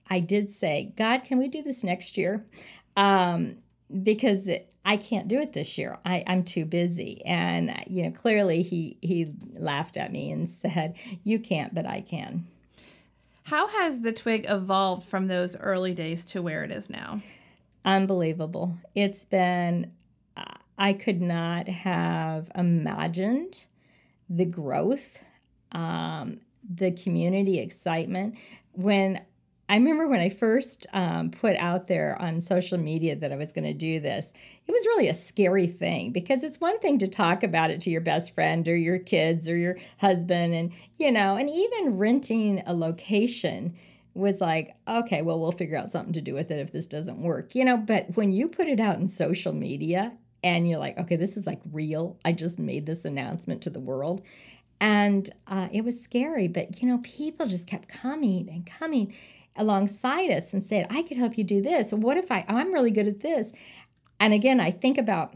I 0.10 0.20
did 0.20 0.52
say 0.52 0.94
god 0.96 1.24
can 1.24 1.38
we 1.38 1.48
do 1.48 1.64
this 1.64 1.84
next 1.84 2.18
year 2.18 2.46
um, 2.98 3.58
because 4.04 4.50
I 4.86 4.98
can't 4.98 5.28
do 5.28 5.40
it 5.40 5.54
this 5.54 5.78
year. 5.78 6.00
I, 6.06 6.24
I'm 6.26 6.44
too 6.44 6.66
busy. 6.66 7.24
And, 7.26 7.84
you 7.88 8.04
know, 8.04 8.12
clearly 8.12 8.62
he, 8.62 8.98
he 9.02 9.32
laughed 9.54 9.98
at 9.98 10.12
me 10.12 10.32
and 10.32 10.50
said, 10.50 10.96
You 11.24 11.40
can't, 11.40 11.74
but 11.74 11.86
I 11.86 12.02
can. 12.02 12.48
How 13.50 13.68
has 13.68 14.02
the 14.02 14.14
twig 14.14 14.46
evolved 14.48 15.08
from 15.08 15.26
those 15.26 15.58
early 15.58 15.96
days 15.96 16.24
to 16.26 16.42
where 16.44 16.64
it 16.64 16.70
is 16.70 16.88
now? 16.88 17.20
Unbelievable. 17.84 18.78
It's 18.94 19.26
been, 19.26 19.92
I 20.78 20.94
could 20.94 21.20
not 21.20 21.68
have 21.68 22.52
imagined 22.54 23.66
the 24.30 24.46
growth, 24.46 25.24
um, 25.72 26.42
the 26.76 26.92
community 26.92 27.58
excitement. 27.58 28.36
When 28.74 29.22
I 29.70 29.76
remember 29.76 30.08
when 30.08 30.20
I 30.20 30.30
first 30.30 30.88
um, 30.94 31.30
put 31.30 31.56
out 31.58 31.86
there 31.86 32.20
on 32.20 32.42
social 32.42 32.80
media 32.80 33.16
that 33.16 33.32
I 33.32 33.36
was 33.36 33.54
going 33.54 33.66
to 33.66 33.74
do 33.74 34.00
this, 34.00 34.34
it 34.66 34.72
was 34.72 34.84
really 34.88 35.08
a 35.08 35.14
scary 35.14 35.68
thing 35.68 36.12
because 36.12 36.42
it's 36.42 36.60
one 36.60 36.80
thing 36.80 36.98
to 36.98 37.08
talk 37.08 37.44
about 37.44 37.70
it 37.70 37.80
to 37.82 37.92
your 37.92 38.02
best 38.02 38.34
friend 38.34 38.68
or 38.68 38.76
your 38.76 38.98
kids 38.98 39.48
or 39.48 39.56
your 39.56 39.78
husband, 40.00 40.56
and 40.56 40.72
you 40.98 41.12
know, 41.12 41.36
and 41.36 41.50
even 41.52 41.98
renting 41.98 42.64
a 42.66 42.74
location 42.74 43.76
was 44.16 44.42
like, 44.42 44.76
okay, 44.88 45.22
well, 45.22 45.40
we'll 45.40 45.52
figure 45.52 45.78
out 45.78 45.92
something 45.92 46.14
to 46.14 46.22
do 46.22 46.34
with 46.34 46.50
it 46.50 46.60
if 46.60 46.72
this 46.72 46.88
doesn't 46.88 47.22
work, 47.22 47.54
you 47.54 47.64
know. 47.64 47.78
But 47.78 48.16
when 48.16 48.32
you 48.32 48.48
put 48.48 48.68
it 48.68 48.80
out 48.80 48.98
in 48.98 49.06
social 49.06 49.54
media 49.54 50.12
and 50.44 50.68
you're 50.68 50.80
like, 50.80 50.98
okay, 50.98 51.16
this 51.16 51.38
is 51.38 51.46
like 51.46 51.62
real, 51.72 52.18
I 52.26 52.32
just 52.32 52.58
made 52.58 52.88
this 52.88 53.06
announcement 53.06 53.62
to 53.64 53.70
the 53.70 53.80
world. 53.80 54.24
And 54.82 55.30
uh, 55.48 55.68
it 55.72 55.84
was 55.84 56.02
scary, 56.02 56.48
but 56.48 56.82
you 56.82 56.88
know, 56.88 57.00
people 57.04 57.46
just 57.46 57.68
kept 57.68 57.88
coming 57.90 58.50
and 58.50 58.66
coming 58.66 59.14
alongside 59.56 60.32
us 60.32 60.54
and 60.54 60.64
said, 60.64 60.88
I 60.90 61.04
could 61.04 61.18
help 61.18 61.38
you 61.38 61.44
do 61.44 61.62
this. 61.62 61.92
What 61.92 62.18
if 62.18 62.32
I, 62.32 62.46
I'm 62.48 62.74
really 62.74 62.92
good 62.92 63.08
at 63.08 63.20
this? 63.22 63.52
And 64.20 64.34
again, 64.34 64.60
I 64.60 64.72
think 64.72 64.98
about 64.98 65.34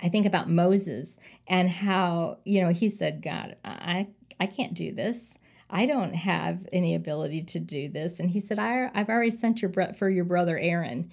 I 0.00 0.08
think 0.08 0.26
about 0.26 0.48
Moses 0.48 1.18
and 1.48 1.68
how, 1.68 2.38
you 2.44 2.62
know, 2.62 2.68
he 2.68 2.88
said, 2.88 3.20
God, 3.20 3.56
I, 3.64 4.06
I 4.38 4.46
can't 4.46 4.74
do 4.74 4.92
this. 4.92 5.36
I 5.70 5.86
don't 5.86 6.14
have 6.14 6.66
any 6.72 6.94
ability 6.94 7.42
to 7.42 7.58
do 7.58 7.88
this. 7.88 8.20
And 8.20 8.30
he 8.30 8.40
said, 8.40 8.58
I, 8.58 8.90
I've 8.94 9.08
already 9.08 9.32
sent 9.32 9.60
your 9.60 9.72
for 9.94 10.08
your 10.08 10.24
brother 10.24 10.56
Aaron. 10.56 11.10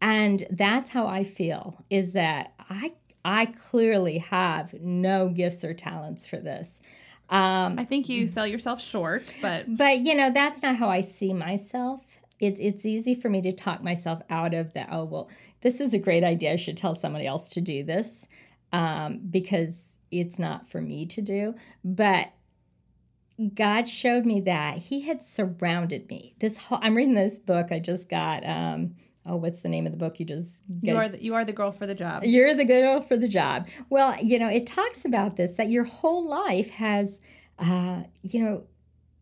And 0.00 0.46
that's 0.50 0.90
how 0.90 1.06
I 1.06 1.24
feel 1.24 1.84
is 1.88 2.12
that 2.12 2.52
I 2.68 2.94
I 3.24 3.46
clearly 3.46 4.18
have 4.18 4.74
no 4.74 5.28
gifts 5.28 5.64
or 5.64 5.74
talents 5.74 6.26
for 6.26 6.36
this. 6.36 6.80
Um, 7.28 7.78
I 7.78 7.84
think 7.84 8.08
you 8.08 8.28
sell 8.28 8.46
yourself 8.46 8.80
short, 8.80 9.32
but 9.42 9.76
but 9.76 9.98
you 9.98 10.14
know 10.14 10.30
that's 10.30 10.62
not 10.62 10.76
how 10.76 10.88
I 10.88 11.00
see 11.00 11.32
myself. 11.34 12.02
It's 12.38 12.60
it's 12.60 12.86
easy 12.86 13.14
for 13.14 13.28
me 13.28 13.42
to 13.42 13.52
talk 13.52 13.82
myself 13.82 14.22
out 14.30 14.54
of 14.54 14.72
the 14.74 14.86
Oh 14.92 15.04
well, 15.04 15.30
this 15.62 15.80
is 15.80 15.92
a 15.92 15.98
great 15.98 16.22
idea. 16.22 16.52
I 16.52 16.56
should 16.56 16.76
tell 16.76 16.94
somebody 16.94 17.26
else 17.26 17.48
to 17.50 17.60
do 17.60 17.82
this 17.82 18.28
um, 18.72 19.20
because 19.30 19.98
it's 20.10 20.38
not 20.38 20.68
for 20.68 20.80
me 20.80 21.06
to 21.06 21.20
do. 21.20 21.54
But 21.84 22.28
God 23.54 23.88
showed 23.88 24.24
me 24.24 24.40
that 24.42 24.78
He 24.78 25.00
had 25.00 25.22
surrounded 25.22 26.08
me. 26.08 26.34
This 26.38 26.58
whole, 26.58 26.78
I'm 26.80 26.94
reading 26.94 27.14
this 27.14 27.38
book 27.38 27.72
I 27.72 27.80
just 27.80 28.08
got. 28.08 28.46
Um, 28.46 28.94
oh, 29.26 29.36
what's 29.36 29.60
the 29.60 29.68
name 29.68 29.86
of 29.86 29.92
the 29.92 29.98
book? 29.98 30.18
You 30.18 30.26
just 30.26 30.62
guys, 30.68 30.82
you 30.82 30.96
are 30.96 31.08
the, 31.08 31.24
you 31.24 31.34
are 31.34 31.44
the 31.44 31.52
girl 31.52 31.72
for 31.72 31.86
the 31.86 31.94
job. 31.94 32.24
You're 32.24 32.54
the 32.54 32.64
girl 32.64 33.00
for 33.00 33.16
the 33.16 33.28
job. 33.28 33.66
Well, 33.90 34.16
you 34.22 34.38
know, 34.38 34.48
it 34.48 34.66
talks 34.66 35.04
about 35.04 35.36
this 35.36 35.52
that 35.52 35.68
your 35.68 35.84
whole 35.84 36.28
life 36.28 36.70
has, 36.70 37.20
uh, 37.58 38.04
you 38.22 38.40
know, 38.40 38.64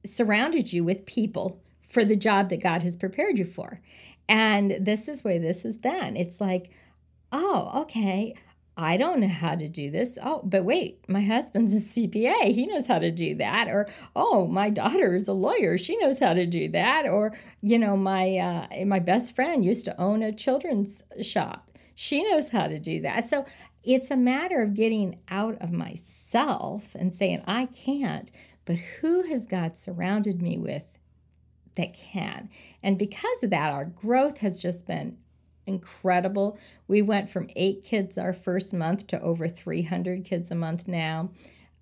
surrounded 0.05 0.73
you 0.73 0.85
with 0.85 1.07
people 1.07 1.63
for 1.89 2.05
the 2.05 2.17
job 2.17 2.51
that 2.51 2.63
God 2.63 2.83
has 2.83 2.97
prepared 2.97 3.39
you 3.39 3.45
for, 3.45 3.81
and 4.29 4.77
this 4.81 5.09
is 5.09 5.25
where 5.25 5.39
this 5.39 5.63
has 5.63 5.79
been. 5.79 6.17
It's 6.17 6.41
like, 6.41 6.71
oh, 7.33 7.83
okay. 7.83 8.35
I 8.77 8.97
don't 8.97 9.21
know 9.21 9.29
how 9.29 9.55
to 9.55 9.69
do 9.69 9.91
this. 9.91 10.19
Oh, 10.21 10.41
but 10.43 10.65
wait, 10.65 11.09
my 11.09 11.21
husband's 11.21 11.75
a 11.75 11.77
CPA. 11.77 12.53
He 12.53 12.67
knows 12.67 12.87
how 12.87 12.99
to 12.99 13.13
do 13.13 13.37
that. 13.37 13.69
Or, 13.69 13.89
oh, 14.17 14.47
my 14.47 14.69
daughter 14.71 15.15
is 15.15 15.29
a 15.29 15.33
lawyer. 15.33 15.79
She 15.79 15.97
knows 15.99 16.19
how 16.19 16.35
to 16.35 16.45
do 16.45 16.69
that. 16.71 17.07
Or, 17.07 17.33
you 17.61 17.79
know, 17.79 17.97
my 17.97 18.37
uh, 18.37 18.85
my 18.85 18.99
best 18.99 19.37
friend 19.37 19.65
used 19.65 19.85
to 19.85 20.01
own 20.01 20.23
a 20.23 20.33
children's 20.33 21.05
shop. 21.23 21.71
She 21.95 22.25
knows 22.25 22.51
how 22.51 22.67
to 22.67 22.81
do 22.81 23.01
that. 23.03 23.25
So 23.25 23.47
it's 23.85 24.11
a 24.11 24.17
matter 24.17 24.63
of 24.63 24.75
getting 24.75 25.21
out 25.29 25.61
of 25.61 25.71
myself 25.71 26.95
and 26.97 27.15
saying, 27.15 27.45
I 27.47 27.67
can't, 27.67 28.31
but 28.65 28.77
who 28.77 29.23
has 29.23 29.47
God 29.47 29.77
surrounded 29.77 30.43
me 30.43 30.59
with 30.59 30.85
that 31.77 31.95
can? 31.95 32.49
And 32.83 32.99
because 32.99 33.43
of 33.43 33.51
that, 33.51 33.73
our 33.73 33.85
growth 33.85 34.39
has 34.39 34.59
just 34.59 34.87
been 34.87 35.19
incredible. 35.67 36.59
We 36.89 37.03
went 37.03 37.29
from 37.29 37.49
eight 37.57 37.85
kids 37.85 38.19
our 38.19 38.33
first 38.33 38.73
month 38.73 39.07
to 39.09 39.21
over 39.21 39.49
300 39.49 40.25
kids 40.25 40.51
a 40.51 40.55
month 40.55 40.87
now. 40.87 41.31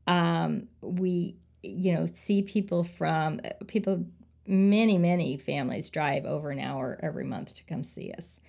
Um, 0.07 0.69
we, 0.81 1.37
you 1.63 1.95
know, 1.95 2.07
see 2.13 2.43
people 2.43 2.85
from 2.85 3.41
people, 3.67 4.05
many, 4.47 4.99
many 4.99 5.37
families 5.37 5.91
drive 5.91 6.25
over 6.25 6.51
an 6.51 6.59
hour 6.59 6.99
every 7.03 7.25
month 7.25 7.55
to 7.55 7.65
come 7.65 7.85
see 7.85 8.13
us. 8.17 8.41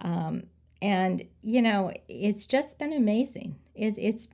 Um, 0.00 0.44
and 0.80 1.24
you 1.42 1.62
know, 1.62 1.92
it's 2.08 2.46
just 2.46 2.78
been 2.78 2.92
amazing. 2.92 3.56
It's 3.74 3.98
it's 4.00 4.28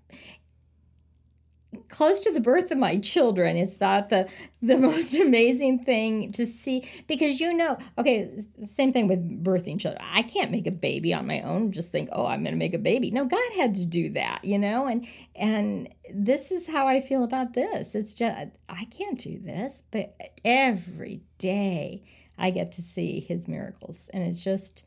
close 1.88 2.20
to 2.22 2.32
the 2.32 2.40
birth 2.40 2.70
of 2.70 2.78
my 2.78 2.98
children 2.98 3.56
is 3.56 3.78
that 3.78 4.08
the 4.08 4.28
the 4.62 4.76
most 4.88 5.14
amazing 5.14 5.84
thing 5.84 6.32
to 6.32 6.46
see 6.46 6.88
because 7.06 7.40
you 7.40 7.52
know 7.52 7.76
okay 7.98 8.30
same 8.66 8.92
thing 8.92 9.08
with 9.08 9.44
birthing 9.44 9.78
children. 9.78 10.02
I 10.12 10.22
can't 10.22 10.50
make 10.50 10.66
a 10.66 10.72
baby 10.72 11.12
on 11.14 11.26
my 11.26 11.40
own 11.42 11.72
just 11.72 11.92
think 11.92 12.08
oh 12.12 12.26
i'm 12.26 12.42
going 12.42 12.54
to 12.54 12.58
make 12.58 12.74
a 12.74 12.78
baby. 12.78 13.10
No 13.10 13.24
god 13.24 13.52
had 13.56 13.74
to 13.76 13.86
do 13.86 14.10
that 14.10 14.44
you 14.44 14.58
know 14.58 14.86
and 14.86 15.06
and 15.34 15.88
this 16.12 16.52
is 16.52 16.68
how 16.68 16.86
i 16.86 17.00
feel 17.00 17.24
about 17.24 17.54
this. 17.54 17.94
It's 17.94 18.14
just 18.14 18.48
i 18.68 18.84
can't 18.86 19.18
do 19.18 19.38
this 19.38 19.82
but 19.90 20.16
every 20.44 21.20
day 21.38 22.02
i 22.38 22.50
get 22.50 22.72
to 22.72 22.82
see 22.82 23.20
his 23.20 23.48
miracles 23.48 24.10
and 24.12 24.24
it's 24.24 24.42
just 24.42 24.84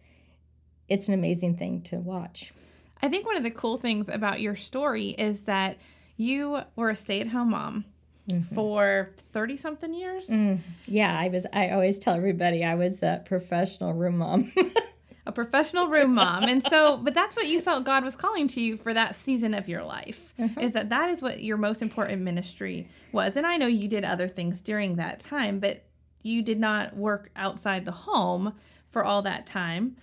it's 0.90 1.08
an 1.08 1.14
amazing 1.14 1.58
thing 1.58 1.82
to 1.84 1.98
watch. 1.98 2.54
I 3.02 3.10
think 3.10 3.26
one 3.26 3.38
of 3.38 3.44
the 3.44 3.52
cool 3.52 3.78
things 3.78 4.10
about 4.10 4.42
your 4.42 4.56
story 4.56 5.10
is 5.10 5.44
that 5.44 5.78
you 6.18 6.60
were 6.76 6.90
a 6.90 6.96
stay-at-home 6.96 7.52
mom 7.52 7.86
mm-hmm. 8.30 8.56
for 8.56 9.12
30 9.32 9.58
something 9.58 9.94
years 9.94 10.28
mm. 10.28 10.60
yeah 10.86 11.18
i 11.18 11.30
was 11.30 11.46
i 11.54 11.70
always 11.70 12.00
tell 12.00 12.16
everybody 12.16 12.64
i 12.64 12.76
was 12.76 13.02
a 13.02 13.22
professional 13.26 13.94
room 13.94 14.18
mom 14.18 14.52
a 15.26 15.32
professional 15.32 15.88
room 15.88 16.16
mom 16.16 16.44
and 16.44 16.64
so 16.64 16.98
but 16.98 17.14
that's 17.14 17.36
what 17.36 17.48
you 17.48 17.62
felt 17.62 17.84
god 17.84 18.04
was 18.04 18.16
calling 18.16 18.48
to 18.48 18.62
you 18.62 18.78
for 18.78 18.94
that 18.94 19.16
season 19.16 19.54
of 19.54 19.68
your 19.68 19.84
life 19.84 20.34
mm-hmm. 20.40 20.60
is 20.60 20.74
that 20.74 20.90
that 20.90 21.10
is 21.10 21.22
what 21.22 21.44
your 21.44 21.58
most 21.58 21.82
important 21.82 22.22
ministry 22.22 22.90
was 23.12 23.36
and 23.36 23.46
i 23.46 23.58
know 23.58 23.68
you 23.68 23.88
did 23.88 24.04
other 24.04 24.28
things 24.28 24.62
during 24.62 24.96
that 24.96 25.20
time 25.20 25.60
but 25.60 25.84
you 26.24 26.42
did 26.42 26.60
not 26.60 26.96
work 26.96 27.30
outside 27.36 27.86
the 27.86 27.92
home 27.92 28.54
for 28.90 29.04
all 29.04 29.22
that 29.22 29.46
time 29.46 29.96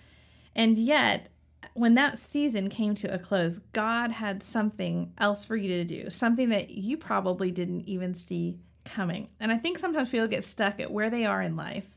and 0.55 0.77
yet 0.77 1.29
when 1.75 1.95
that 1.95 2.17
season 2.17 2.69
came 2.69 2.95
to 2.95 3.13
a 3.13 3.19
close, 3.19 3.59
God 3.73 4.09
had 4.09 4.41
something 4.41 5.11
else 5.17 5.45
for 5.45 5.57
you 5.57 5.67
to 5.67 5.83
do, 5.83 6.09
something 6.09 6.47
that 6.49 6.69
you 6.69 6.95
probably 6.95 7.51
didn't 7.51 7.81
even 7.81 8.15
see 8.15 8.59
coming. 8.85 9.27
And 9.41 9.51
I 9.51 9.57
think 9.57 9.77
sometimes 9.77 10.09
people 10.09 10.29
get 10.29 10.45
stuck 10.45 10.79
at 10.79 10.89
where 10.89 11.09
they 11.09 11.25
are 11.25 11.41
in 11.41 11.57
life 11.57 11.87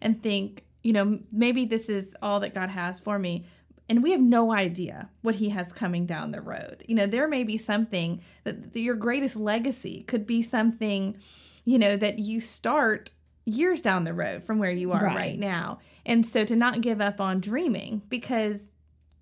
and 0.00 0.22
think, 0.22 0.64
you 0.82 0.94
know, 0.94 1.18
maybe 1.30 1.66
this 1.66 1.90
is 1.90 2.16
all 2.22 2.40
that 2.40 2.54
God 2.54 2.70
has 2.70 3.00
for 3.00 3.18
me. 3.18 3.44
And 3.90 4.02
we 4.02 4.12
have 4.12 4.20
no 4.20 4.50
idea 4.50 5.10
what 5.20 5.34
he 5.34 5.50
has 5.50 5.74
coming 5.74 6.06
down 6.06 6.30
the 6.30 6.40
road. 6.40 6.82
You 6.88 6.94
know, 6.94 7.06
there 7.06 7.28
may 7.28 7.44
be 7.44 7.58
something 7.58 8.22
that 8.44 8.74
your 8.74 8.94
greatest 8.94 9.36
legacy 9.36 10.04
could 10.04 10.26
be 10.26 10.42
something, 10.42 11.18
you 11.66 11.78
know, 11.78 11.98
that 11.98 12.18
you 12.18 12.40
start 12.40 13.10
years 13.44 13.82
down 13.82 14.04
the 14.04 14.14
road 14.14 14.42
from 14.42 14.58
where 14.58 14.70
you 14.70 14.92
are 14.92 15.04
right, 15.04 15.16
right 15.16 15.38
now. 15.38 15.80
And 16.06 16.24
so 16.24 16.46
to 16.46 16.56
not 16.56 16.80
give 16.80 17.02
up 17.02 17.20
on 17.20 17.40
dreaming 17.40 18.00
because 18.08 18.60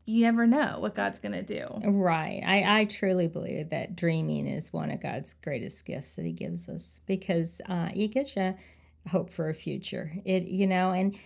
you 0.06 0.24
never 0.24 0.46
know 0.46 0.76
what 0.78 0.94
God's 0.94 1.18
going 1.18 1.32
to 1.32 1.42
do. 1.42 1.66
Right. 1.84 2.40
I, 2.46 2.80
I 2.80 2.84
truly 2.84 3.26
believe 3.26 3.70
that 3.70 3.96
dreaming 3.96 4.46
is 4.46 4.72
one 4.72 4.90
of 4.92 5.00
God's 5.00 5.34
greatest 5.34 5.84
gifts 5.84 6.14
that 6.16 6.24
He 6.24 6.32
gives 6.32 6.68
us 6.68 7.00
because 7.06 7.60
uh, 7.68 7.90
it 7.92 8.08
gives 8.08 8.36
you 8.36 8.54
hope 9.08 9.32
for 9.32 9.48
a 9.48 9.54
future. 9.54 10.12
It, 10.24 10.44
you 10.44 10.68
know, 10.68 10.92
and, 10.92 11.16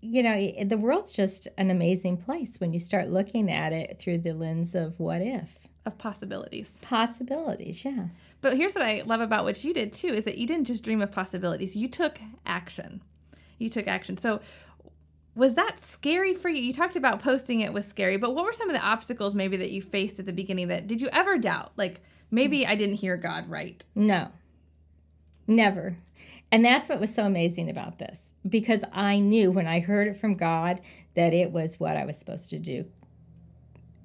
you 0.00 0.22
know, 0.22 0.64
the 0.64 0.78
world's 0.78 1.12
just 1.12 1.48
an 1.58 1.70
amazing 1.70 2.16
place 2.16 2.60
when 2.60 2.72
you 2.72 2.78
start 2.78 3.10
looking 3.10 3.50
at 3.50 3.72
it 3.72 3.98
through 3.98 4.18
the 4.18 4.32
lens 4.32 4.76
of 4.76 4.98
what 5.00 5.20
if. 5.20 5.58
Of 5.84 5.98
possibilities. 5.98 6.78
Possibilities, 6.80 7.84
yeah. 7.84 8.06
But 8.40 8.56
here's 8.56 8.74
what 8.74 8.84
I 8.84 9.02
love 9.04 9.20
about 9.20 9.42
what 9.42 9.64
you 9.64 9.74
did 9.74 9.92
too 9.92 10.08
is 10.08 10.24
that 10.26 10.38
you 10.38 10.46
didn't 10.46 10.66
just 10.66 10.84
dream 10.84 11.02
of 11.02 11.10
possibilities, 11.10 11.76
you 11.76 11.88
took 11.88 12.20
action. 12.46 13.02
You 13.58 13.68
took 13.68 13.88
action. 13.88 14.16
So, 14.16 14.40
was 15.34 15.54
that 15.54 15.80
scary 15.80 16.34
for 16.34 16.48
you? 16.48 16.62
You 16.62 16.72
talked 16.72 16.96
about 16.96 17.22
posting 17.22 17.60
it 17.60 17.72
was 17.72 17.86
scary, 17.86 18.16
but 18.16 18.34
what 18.34 18.44
were 18.44 18.52
some 18.52 18.68
of 18.68 18.76
the 18.76 18.82
obstacles 18.82 19.34
maybe 19.34 19.56
that 19.56 19.70
you 19.70 19.80
faced 19.80 20.18
at 20.18 20.26
the 20.26 20.32
beginning 20.32 20.68
that 20.68 20.86
did 20.86 21.00
you 21.00 21.08
ever 21.12 21.38
doubt? 21.38 21.72
Like 21.76 22.02
maybe 22.30 22.66
I 22.66 22.74
didn't 22.74 22.96
hear 22.96 23.16
God 23.16 23.48
right. 23.48 23.84
No. 23.94 24.28
Never. 25.46 25.96
And 26.50 26.62
that's 26.62 26.88
what 26.88 27.00
was 27.00 27.14
so 27.14 27.24
amazing 27.24 27.70
about 27.70 27.98
this 27.98 28.34
because 28.46 28.84
I 28.92 29.20
knew 29.20 29.50
when 29.50 29.66
I 29.66 29.80
heard 29.80 30.06
it 30.06 30.20
from 30.20 30.34
God 30.36 30.80
that 31.14 31.32
it 31.32 31.50
was 31.50 31.80
what 31.80 31.96
I 31.96 32.04
was 32.04 32.18
supposed 32.18 32.50
to 32.50 32.58
do. 32.58 32.84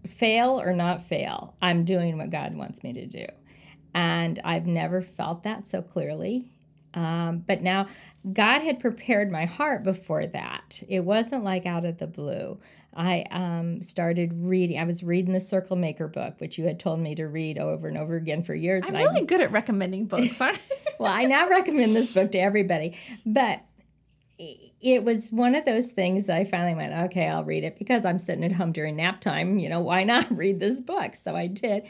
Fail 0.05 0.61
or 0.61 0.71
not 0.71 1.05
fail, 1.05 1.55
I'm 1.61 1.83
doing 1.83 2.17
what 2.17 2.29
God 2.29 2.55
wants 2.55 2.83
me 2.83 2.93
to 2.93 3.05
do. 3.05 3.25
And 3.93 4.39
I've 4.45 4.65
never 4.65 5.01
felt 5.01 5.43
that 5.43 5.67
so 5.67 5.81
clearly 5.81 6.49
um, 6.97 7.43
but 7.45 7.61
now, 7.61 7.85
God 8.33 8.61
had 8.61 8.79
prepared 8.79 9.31
my 9.31 9.45
heart 9.45 9.83
before 9.83 10.25
that. 10.25 10.81
It 10.89 11.01
wasn't 11.01 11.43
like 11.43 11.67
out 11.67 11.85
of 11.85 11.99
the 11.99 12.07
blue. 12.07 12.59
I 12.95 13.23
um, 13.29 13.83
started 13.83 14.33
reading. 14.33 14.79
I 14.79 14.83
was 14.83 15.03
reading 15.03 15.31
the 15.31 15.39
Circle 15.39 15.75
Maker 15.75 16.07
book, 16.07 16.33
which 16.39 16.57
you 16.57 16.65
had 16.65 16.79
told 16.79 16.99
me 16.99 17.13
to 17.13 17.27
read 17.27 17.59
over 17.59 17.87
and 17.87 17.99
over 17.99 18.15
again 18.15 18.41
for 18.41 18.55
years. 18.55 18.83
I'm 18.87 18.95
really 18.95 19.21
I, 19.21 19.25
good 19.25 19.41
at 19.41 19.51
recommending 19.51 20.05
books. 20.05 20.39
well, 20.99 21.13
I 21.13 21.25
now 21.25 21.47
recommend 21.47 21.95
this 21.95 22.11
book 22.11 22.31
to 22.31 22.39
everybody. 22.39 22.97
But 23.23 23.61
it 24.39 25.03
was 25.03 25.31
one 25.31 25.53
of 25.53 25.65
those 25.65 25.87
things 25.87 26.25
that 26.25 26.35
I 26.35 26.45
finally 26.45 26.73
went, 26.73 26.93
okay, 27.11 27.27
I'll 27.27 27.43
read 27.43 27.63
it 27.63 27.77
because 27.77 28.05
I'm 28.05 28.17
sitting 28.17 28.43
at 28.43 28.53
home 28.53 28.71
during 28.71 28.95
nap 28.95 29.21
time. 29.21 29.59
You 29.59 29.69
know, 29.69 29.81
why 29.81 30.03
not 30.03 30.25
read 30.35 30.59
this 30.59 30.81
book? 30.81 31.13
So 31.13 31.35
I 31.35 31.45
did. 31.45 31.83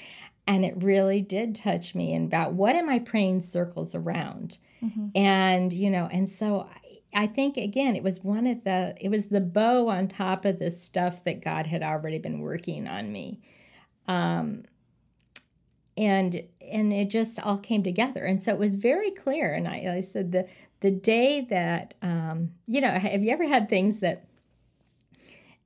And 0.48 0.64
it 0.64 0.82
really 0.82 1.22
did 1.22 1.56
touch 1.56 1.94
me 1.94 2.14
and 2.14 2.26
about 2.26 2.54
what 2.54 2.76
am 2.76 2.90
I 2.90 3.00
praying 3.00 3.42
circles 3.42 3.94
around? 3.94 4.60
Mm-hmm. 4.82 5.08
And, 5.16 5.74
you 5.74 5.90
know, 5.90 6.08
and 6.12 6.28
so 6.28 6.70
I, 7.14 7.24
I 7.24 7.28
think 7.28 7.58
again, 7.58 7.96
it 7.96 8.04
was 8.04 8.24
one 8.24 8.48
of 8.48 8.64
the, 8.64 8.96
it 9.00 9.10
was 9.10 9.28
the 9.28 9.42
bow 9.42 9.90
on 9.90 10.08
top 10.08 10.46
of 10.46 10.60
the 10.60 10.72
stuff 10.72 11.24
that 11.26 11.44
God 11.44 11.68
had 11.68 11.84
already 11.84 12.20
been 12.20 12.40
working 12.40 12.88
on 12.88 13.12
me. 13.12 13.42
Um, 14.08 14.64
and 15.98 16.44
and 16.62 16.94
it 16.94 17.10
just 17.10 17.40
all 17.40 17.58
came 17.58 17.84
together 17.84 18.24
and 18.24 18.42
so 18.42 18.54
it 18.54 18.60
was 18.60 18.76
very 18.76 19.12
clear 19.12 19.54
and 19.54 19.68
i, 19.68 19.96
I 19.96 20.02
said 20.02 20.32
the 20.32 20.48
the 20.82 20.92
day 20.92 21.42
that 21.50 21.96
um, 22.04 22.52
you 22.68 22.80
know 22.80 22.92
have 22.92 23.24
you 23.24 23.32
ever 23.32 23.48
had 23.48 23.68
things 23.68 24.00
that 24.02 24.26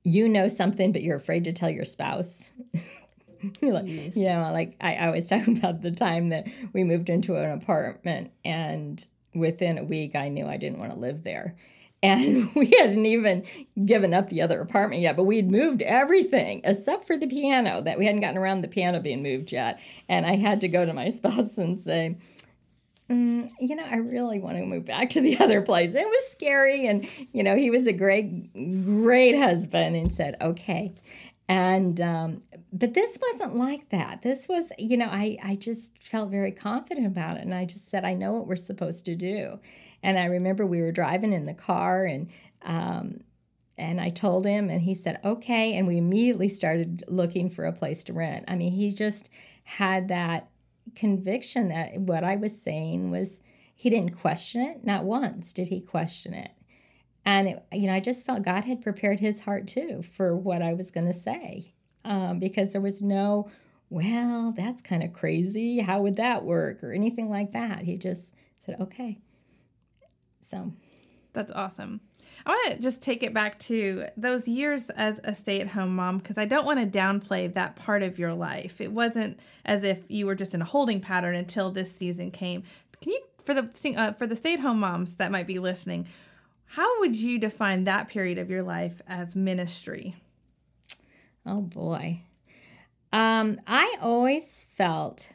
you 0.04 0.28
know 0.28 0.48
something 0.48 0.90
but 0.90 1.02
you're 1.02 1.16
afraid 1.16 1.44
to 1.44 1.52
tell 1.52 1.70
your 1.70 1.84
spouse 1.84 2.52
like. 3.62 3.86
You 3.86 4.28
know, 4.28 4.50
like 4.52 4.76
I, 4.80 5.06
always 5.06 5.26
talk 5.28 5.46
about 5.46 5.82
the 5.82 5.90
time 5.90 6.28
that 6.28 6.46
we 6.72 6.84
moved 6.84 7.08
into 7.08 7.36
an 7.36 7.50
apartment, 7.50 8.30
and 8.44 9.04
within 9.34 9.78
a 9.78 9.84
week, 9.84 10.14
I 10.14 10.28
knew 10.28 10.46
I 10.46 10.56
didn't 10.56 10.78
want 10.78 10.92
to 10.92 10.98
live 10.98 11.22
there. 11.22 11.56
And 12.02 12.52
we 12.56 12.72
hadn't 12.78 13.06
even 13.06 13.44
given 13.84 14.12
up 14.12 14.28
the 14.28 14.42
other 14.42 14.60
apartment 14.60 15.02
yet, 15.02 15.16
but 15.16 15.24
we'd 15.24 15.50
moved 15.50 15.82
everything 15.82 16.60
except 16.64 17.06
for 17.06 17.16
the 17.16 17.26
piano, 17.26 17.80
that 17.82 17.98
we 17.98 18.06
hadn't 18.06 18.20
gotten 18.20 18.38
around 18.38 18.62
the 18.62 18.68
piano 18.68 19.00
being 19.00 19.22
moved 19.22 19.52
yet. 19.52 19.80
And 20.08 20.26
I 20.26 20.36
had 20.36 20.60
to 20.62 20.68
go 20.68 20.84
to 20.84 20.92
my 20.92 21.08
spouse 21.10 21.58
and 21.58 21.80
say, 21.80 22.16
mm, 23.08 23.50
you 23.60 23.76
know, 23.76 23.84
I 23.84 23.96
really 23.96 24.40
want 24.40 24.56
to 24.56 24.64
move 24.64 24.84
back 24.84 25.10
to 25.10 25.20
the 25.20 25.38
other 25.38 25.62
place. 25.62 25.94
It 25.94 26.06
was 26.06 26.28
scary. 26.30 26.86
And, 26.86 27.06
you 27.32 27.42
know, 27.42 27.56
he 27.56 27.70
was 27.70 27.86
a 27.86 27.92
great, 27.92 28.52
great 28.84 29.36
husband 29.36 29.96
and 29.96 30.12
said, 30.12 30.36
okay. 30.40 30.92
And 31.48 32.00
um, 32.00 32.42
but 32.72 32.94
this 32.94 33.18
wasn't 33.20 33.56
like 33.56 33.90
that. 33.90 34.22
This 34.22 34.48
was, 34.48 34.72
you 34.78 34.96
know, 34.96 35.08
I, 35.08 35.36
I 35.42 35.56
just 35.56 36.02
felt 36.02 36.30
very 36.30 36.52
confident 36.52 37.06
about 37.06 37.36
it. 37.36 37.42
And 37.42 37.54
I 37.54 37.64
just 37.64 37.90
said, 37.90 38.04
I 38.04 38.14
know 38.14 38.32
what 38.32 38.46
we're 38.46 38.56
supposed 38.56 39.04
to 39.06 39.14
do. 39.14 39.58
And 40.02 40.18
I 40.18 40.24
remember 40.24 40.64
we 40.64 40.80
were 40.80 40.92
driving 40.92 41.32
in 41.32 41.46
the 41.46 41.54
car 41.54 42.04
and, 42.04 42.30
um, 42.64 43.20
and 43.76 44.00
I 44.00 44.10
told 44.10 44.46
him, 44.46 44.70
and 44.70 44.82
he 44.82 44.94
said, 44.94 45.18
okay. 45.24 45.74
And 45.74 45.86
we 45.86 45.98
immediately 45.98 46.48
started 46.48 47.04
looking 47.08 47.50
for 47.50 47.64
a 47.64 47.72
place 47.72 48.04
to 48.04 48.12
rent. 48.12 48.44
I 48.48 48.54
mean, 48.54 48.72
he 48.72 48.92
just 48.92 49.28
had 49.64 50.08
that 50.08 50.48
conviction 50.94 51.68
that 51.68 52.00
what 52.00 52.24
I 52.24 52.36
was 52.36 52.60
saying 52.60 53.10
was, 53.10 53.40
he 53.74 53.90
didn't 53.90 54.20
question 54.20 54.60
it. 54.62 54.84
Not 54.84 55.04
once 55.04 55.52
did 55.52 55.68
he 55.68 55.80
question 55.80 56.34
it. 56.34 56.52
And, 57.24 57.48
it, 57.48 57.64
you 57.72 57.86
know, 57.86 57.94
I 57.94 58.00
just 58.00 58.26
felt 58.26 58.42
God 58.42 58.64
had 58.64 58.82
prepared 58.82 59.20
his 59.20 59.40
heart 59.40 59.68
too 59.68 60.02
for 60.02 60.36
what 60.36 60.62
I 60.62 60.74
was 60.74 60.90
going 60.90 61.06
to 61.06 61.12
say 61.12 61.72
um, 62.04 62.38
because 62.38 62.72
there 62.72 62.80
was 62.80 63.00
no, 63.00 63.50
well, 63.90 64.52
that's 64.56 64.82
kind 64.82 65.02
of 65.02 65.12
crazy. 65.12 65.80
How 65.80 66.02
would 66.02 66.16
that 66.16 66.44
work? 66.44 66.82
Or 66.82 66.92
anything 66.92 67.30
like 67.30 67.52
that. 67.52 67.82
He 67.82 67.96
just 67.96 68.34
said, 68.58 68.80
okay. 68.80 69.18
So 70.40 70.72
that's 71.32 71.52
awesome. 71.52 72.00
I 72.44 72.50
want 72.50 72.76
to 72.76 72.82
just 72.82 73.00
take 73.02 73.22
it 73.22 73.32
back 73.32 73.58
to 73.60 74.06
those 74.16 74.48
years 74.48 74.90
as 74.90 75.20
a 75.22 75.34
stay 75.34 75.60
at 75.60 75.68
home 75.68 75.94
mom 75.94 76.18
because 76.18 76.38
I 76.38 76.44
don't 76.44 76.66
want 76.66 76.80
to 76.80 76.98
downplay 76.98 77.52
that 77.52 77.76
part 77.76 78.02
of 78.02 78.18
your 78.18 78.34
life. 78.34 78.80
It 78.80 78.92
wasn't 78.92 79.38
as 79.64 79.84
if 79.84 79.98
you 80.08 80.26
were 80.26 80.34
just 80.34 80.54
in 80.54 80.62
a 80.62 80.64
holding 80.64 81.00
pattern 81.00 81.34
until 81.34 81.70
this 81.70 81.94
season 81.94 82.30
came. 82.30 82.64
Can 83.00 83.12
you, 83.12 83.22
for 83.44 83.54
the 83.54 83.94
uh, 83.96 84.12
for 84.12 84.26
the 84.26 84.36
stay 84.36 84.54
at 84.54 84.60
home 84.60 84.80
moms 84.80 85.16
that 85.16 85.30
might 85.30 85.46
be 85.46 85.58
listening, 85.58 86.06
how 86.74 87.00
would 87.00 87.14
you 87.14 87.38
define 87.38 87.84
that 87.84 88.08
period 88.08 88.38
of 88.38 88.48
your 88.48 88.62
life 88.62 89.02
as 89.06 89.36
ministry? 89.36 90.16
Oh 91.44 91.60
boy. 91.60 92.22
Um, 93.12 93.60
I 93.66 93.96
always 94.00 94.66
felt 94.74 95.28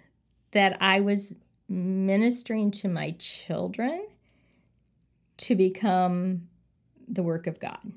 that 0.54 0.78
I 0.82 1.00
was 1.00 1.36
ministering 1.70 2.72
to 2.72 2.88
my 2.88 3.12
children 3.20 4.08
to 5.38 5.56
become 5.56 6.48
the 7.08 7.22
work 7.22 7.46
of 7.46 7.60
God. 7.60 7.92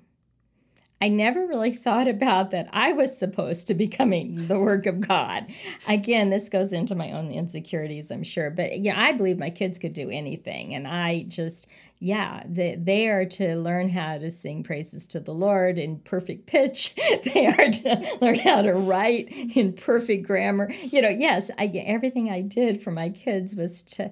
I 1.02 1.08
never 1.08 1.46
really 1.46 1.72
thought 1.72 2.08
about 2.08 2.50
that 2.50 2.68
I 2.74 2.92
was 2.92 3.16
supposed 3.16 3.66
to 3.68 3.74
be 3.74 3.88
coming 3.88 4.48
the 4.48 4.58
work 4.58 4.84
of 4.84 5.00
God. 5.00 5.46
Again, 5.88 6.28
this 6.28 6.50
goes 6.50 6.74
into 6.74 6.94
my 6.94 7.12
own 7.12 7.30
insecurities, 7.30 8.10
I'm 8.10 8.22
sure. 8.22 8.50
But 8.50 8.80
yeah, 8.80 9.00
I 9.00 9.12
believe 9.12 9.38
my 9.38 9.48
kids 9.48 9.78
could 9.78 9.94
do 9.94 10.10
anything. 10.10 10.74
And 10.74 10.86
I 10.86 11.22
just, 11.22 11.68
yeah, 12.00 12.42
they, 12.46 12.76
they 12.76 13.08
are 13.08 13.24
to 13.24 13.56
learn 13.56 13.88
how 13.88 14.18
to 14.18 14.30
sing 14.30 14.62
praises 14.62 15.06
to 15.08 15.20
the 15.20 15.32
Lord 15.32 15.78
in 15.78 16.00
perfect 16.00 16.46
pitch. 16.46 16.94
they 17.32 17.46
are 17.46 17.70
to 17.70 18.18
learn 18.20 18.38
how 18.38 18.60
to 18.60 18.74
write 18.74 19.30
in 19.30 19.72
perfect 19.72 20.26
grammar. 20.26 20.70
You 20.70 21.00
know, 21.00 21.08
yes, 21.08 21.50
I, 21.56 21.66
everything 21.86 22.30
I 22.30 22.42
did 22.42 22.82
for 22.82 22.90
my 22.90 23.08
kids 23.08 23.56
was 23.56 23.82
to, 23.84 24.10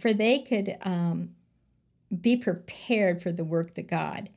for 0.00 0.12
they 0.12 0.40
could 0.40 0.76
um, 0.82 1.30
be 2.20 2.36
prepared 2.36 3.22
for 3.22 3.30
the 3.30 3.44
work 3.44 3.74
that 3.74 3.86
God 3.86 4.28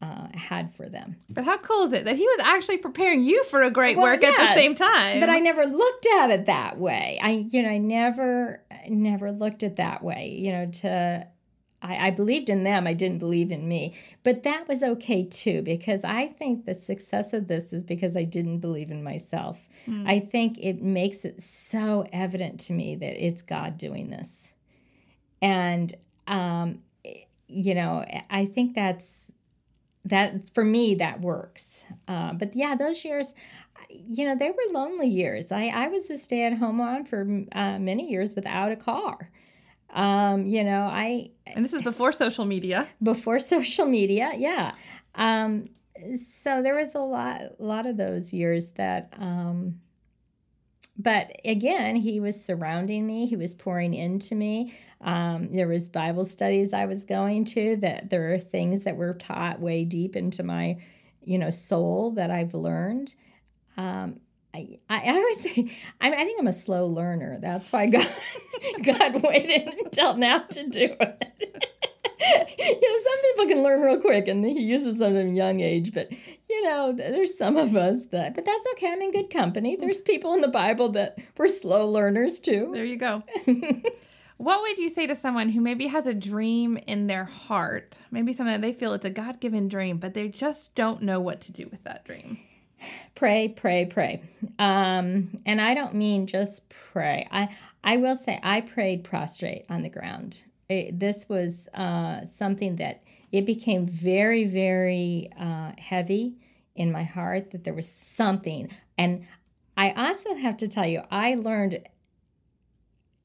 uh, 0.00 0.28
had 0.34 0.72
for 0.74 0.88
them. 0.88 1.16
But 1.28 1.44
how 1.44 1.58
cool 1.58 1.84
is 1.84 1.92
it 1.92 2.04
that 2.04 2.16
he 2.16 2.22
was 2.22 2.40
actually 2.44 2.78
preparing 2.78 3.22
you 3.22 3.42
for 3.44 3.62
a 3.62 3.70
great 3.70 3.96
well, 3.96 4.06
work 4.06 4.22
yes, 4.22 4.38
at 4.38 4.48
the 4.48 4.60
same 4.60 4.74
time? 4.74 5.20
But 5.20 5.28
I 5.28 5.38
never 5.40 5.66
looked 5.66 6.06
at 6.18 6.30
it 6.30 6.46
that 6.46 6.78
way. 6.78 7.18
I, 7.22 7.46
you 7.50 7.62
know, 7.62 7.68
I 7.68 7.78
never, 7.78 8.62
never 8.88 9.32
looked 9.32 9.62
at 9.62 9.76
that 9.76 10.02
way. 10.02 10.36
You 10.38 10.52
know, 10.52 10.66
to 10.66 11.26
I, 11.80 12.08
I 12.08 12.10
believed 12.10 12.48
in 12.48 12.64
them. 12.64 12.86
I 12.86 12.94
didn't 12.94 13.18
believe 13.18 13.52
in 13.52 13.68
me, 13.68 13.94
but 14.22 14.42
that 14.42 14.66
was 14.68 14.82
okay 14.82 15.24
too 15.24 15.62
because 15.62 16.04
I 16.04 16.28
think 16.28 16.64
the 16.64 16.74
success 16.74 17.32
of 17.32 17.46
this 17.46 17.72
is 17.72 17.84
because 17.84 18.16
I 18.16 18.24
didn't 18.24 18.58
believe 18.58 18.90
in 18.90 19.02
myself. 19.04 19.68
Mm. 19.86 20.08
I 20.08 20.20
think 20.20 20.58
it 20.58 20.82
makes 20.82 21.24
it 21.24 21.40
so 21.42 22.04
evident 22.12 22.60
to 22.60 22.72
me 22.72 22.96
that 22.96 23.24
it's 23.24 23.42
God 23.42 23.78
doing 23.78 24.10
this, 24.10 24.52
and 25.40 25.94
um, 26.26 26.82
you 27.46 27.74
know, 27.74 28.04
I 28.28 28.46
think 28.46 28.74
that's 28.74 29.27
that 30.08 30.50
for 30.54 30.64
me 30.64 30.94
that 30.96 31.20
works. 31.20 31.84
Uh, 32.06 32.32
but 32.32 32.54
yeah 32.54 32.74
those 32.74 33.04
years 33.04 33.34
you 33.90 34.24
know 34.24 34.36
they 34.36 34.50
were 34.50 34.72
lonely 34.72 35.08
years. 35.08 35.52
I, 35.52 35.68
I 35.68 35.88
was 35.88 36.10
a 36.10 36.18
stay-at-home 36.18 36.76
mom 36.76 37.04
for 37.04 37.22
uh, 37.52 37.78
many 37.78 38.10
years 38.10 38.34
without 38.34 38.72
a 38.72 38.76
car. 38.76 39.30
Um, 39.90 40.46
you 40.46 40.64
know 40.64 40.82
i 40.82 41.30
and 41.46 41.64
this 41.64 41.72
is 41.72 41.82
before 41.82 42.12
social 42.12 42.44
media. 42.44 42.88
Before 43.02 43.38
social 43.54 43.86
media 43.86 44.32
yeah. 44.36 44.74
Um, 45.14 45.64
so 46.16 46.62
there 46.62 46.76
was 46.76 46.94
a 46.94 47.00
lot 47.00 47.40
a 47.58 47.64
lot 47.64 47.86
of 47.86 47.96
those 47.96 48.32
years 48.32 48.70
that 48.72 49.12
um, 49.18 49.80
but 50.98 51.30
again 51.44 51.94
he 51.96 52.20
was 52.20 52.44
surrounding 52.44 53.06
me 53.06 53.26
he 53.26 53.36
was 53.36 53.54
pouring 53.54 53.94
into 53.94 54.34
me 54.34 54.74
um, 55.00 55.52
there 55.52 55.68
was 55.68 55.88
bible 55.88 56.24
studies 56.24 56.72
i 56.72 56.84
was 56.84 57.04
going 57.04 57.44
to 57.44 57.76
that 57.76 58.10
there 58.10 58.34
are 58.34 58.38
things 58.38 58.84
that 58.84 58.96
were 58.96 59.14
taught 59.14 59.60
way 59.60 59.84
deep 59.84 60.16
into 60.16 60.42
my 60.42 60.76
you 61.28 61.38
know, 61.38 61.50
soul 61.50 62.12
that 62.12 62.30
I've 62.30 62.54
learned. 62.54 63.14
Um, 63.76 64.20
I, 64.54 64.78
I 64.88 65.10
always 65.10 65.40
say 65.42 65.70
I, 66.00 66.10
I 66.10 66.24
think 66.24 66.40
I'm 66.40 66.46
a 66.46 66.52
slow 66.52 66.86
learner. 66.86 67.38
That's 67.40 67.70
why 67.70 67.86
God 67.86 68.08
God 68.82 69.22
waited 69.22 69.74
until 69.84 70.16
now 70.16 70.38
to 70.38 70.66
do 70.68 70.96
it. 70.98 71.66
you 72.26 72.80
know, 72.80 72.98
some 73.04 73.22
people 73.22 73.46
can 73.46 73.62
learn 73.62 73.80
real 73.80 74.00
quick, 74.00 74.28
and 74.28 74.44
He 74.44 74.60
uses 74.60 74.98
them 74.98 75.16
at 75.16 75.26
a 75.26 75.28
young 75.28 75.60
age. 75.60 75.92
But 75.92 76.10
you 76.48 76.64
know, 76.64 76.92
there's 76.92 77.36
some 77.36 77.56
of 77.56 77.76
us 77.76 78.06
that. 78.06 78.34
But 78.34 78.44
that's 78.44 78.66
okay. 78.72 78.92
I'm 78.92 79.02
in 79.02 79.12
good 79.12 79.30
company. 79.30 79.76
There's 79.76 80.00
people 80.00 80.34
in 80.34 80.40
the 80.40 80.48
Bible 80.48 80.88
that 80.90 81.18
were 81.36 81.48
slow 81.48 81.88
learners 81.88 82.40
too. 82.40 82.70
There 82.72 82.84
you 82.84 82.96
go. 82.96 83.22
what 84.36 84.62
would 84.62 84.78
you 84.78 84.88
say 84.88 85.06
to 85.06 85.14
someone 85.14 85.50
who 85.50 85.60
maybe 85.60 85.86
has 85.86 86.06
a 86.06 86.14
dream 86.14 86.76
in 86.86 87.06
their 87.06 87.24
heart, 87.24 87.98
maybe 88.10 88.32
something 88.32 88.52
that 88.52 88.62
they 88.62 88.72
feel 88.72 88.92
it's 88.94 89.04
a 89.04 89.10
God 89.10 89.40
given 89.40 89.68
dream, 89.68 89.98
but 89.98 90.14
they 90.14 90.28
just 90.28 90.74
don't 90.74 91.02
know 91.02 91.20
what 91.20 91.40
to 91.42 91.52
do 91.52 91.68
with 91.70 91.84
that 91.84 92.04
dream? 92.04 92.38
pray 93.14 93.48
pray 93.48 93.84
pray 93.86 94.22
um, 94.58 95.36
and 95.46 95.60
i 95.60 95.74
don't 95.74 95.94
mean 95.94 96.26
just 96.26 96.68
pray 96.68 97.26
i 97.30 97.48
i 97.82 97.96
will 97.96 98.16
say 98.16 98.38
i 98.42 98.60
prayed 98.60 99.04
prostrate 99.04 99.64
on 99.68 99.82
the 99.82 99.88
ground 99.88 100.42
it, 100.68 100.98
this 100.98 101.28
was 101.28 101.68
uh, 101.74 102.24
something 102.24 102.76
that 102.76 103.02
it 103.32 103.44
became 103.46 103.86
very 103.86 104.46
very 104.46 105.30
uh, 105.38 105.72
heavy 105.78 106.36
in 106.74 106.92
my 106.92 107.02
heart 107.02 107.50
that 107.50 107.64
there 107.64 107.74
was 107.74 107.88
something. 107.88 108.70
And 108.96 109.26
i 109.76 109.92
also 109.92 110.34
have 110.34 110.56
to 110.56 110.66
tell 110.66 110.86
you 110.86 111.00
i 111.08 111.36
learned 111.36 111.78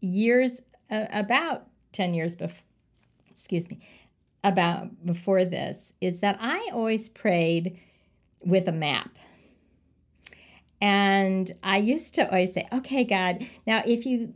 years 0.02 0.62
uh, 0.92 1.06
about 1.12 1.66
10 1.94 2.14
years 2.14 2.36
before 2.36 2.64
excuse 3.32 3.68
me 3.70 3.80
about 4.44 5.04
before 5.04 5.44
this 5.44 5.94
is 6.00 6.20
that 6.20 6.38
i 6.40 6.70
always 6.72 7.10
prayed 7.10 7.80
with 8.46 8.68
a 8.68 8.72
map. 8.72 9.18
And 10.82 11.54
I 11.64 11.78
used 11.78 12.14
to 12.16 12.30
always 12.30 12.54
say, 12.54 12.68
okay, 12.74 13.04
God, 13.06 13.48
now 13.66 13.82
if 13.86 14.06
you 14.06 14.34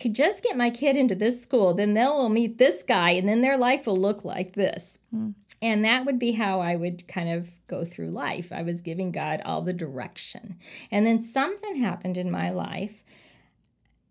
could 0.00 0.14
just 0.14 0.42
get 0.42 0.56
my 0.56 0.70
kid 0.70 0.96
into 0.96 1.14
this 1.14 1.42
school, 1.42 1.74
then 1.74 1.94
they'll 1.94 2.28
meet 2.28 2.58
this 2.58 2.82
guy 2.82 3.10
and 3.10 3.28
then 3.28 3.40
their 3.42 3.58
life 3.58 3.86
will 3.86 3.96
look 3.96 4.24
like 4.24 4.54
this. 4.54 4.98
Mm. 5.14 5.34
And 5.62 5.84
that 5.84 6.06
would 6.06 6.18
be 6.18 6.32
how 6.32 6.60
I 6.60 6.76
would 6.76 7.06
kind 7.06 7.28
of 7.28 7.50
go 7.66 7.84
through 7.84 8.10
life. 8.10 8.50
I 8.50 8.62
was 8.62 8.80
giving 8.80 9.12
God 9.12 9.42
all 9.44 9.60
the 9.60 9.74
direction. 9.74 10.56
And 10.90 11.06
then 11.06 11.22
something 11.22 11.76
happened 11.76 12.16
in 12.16 12.30
my 12.30 12.50
life 12.50 13.04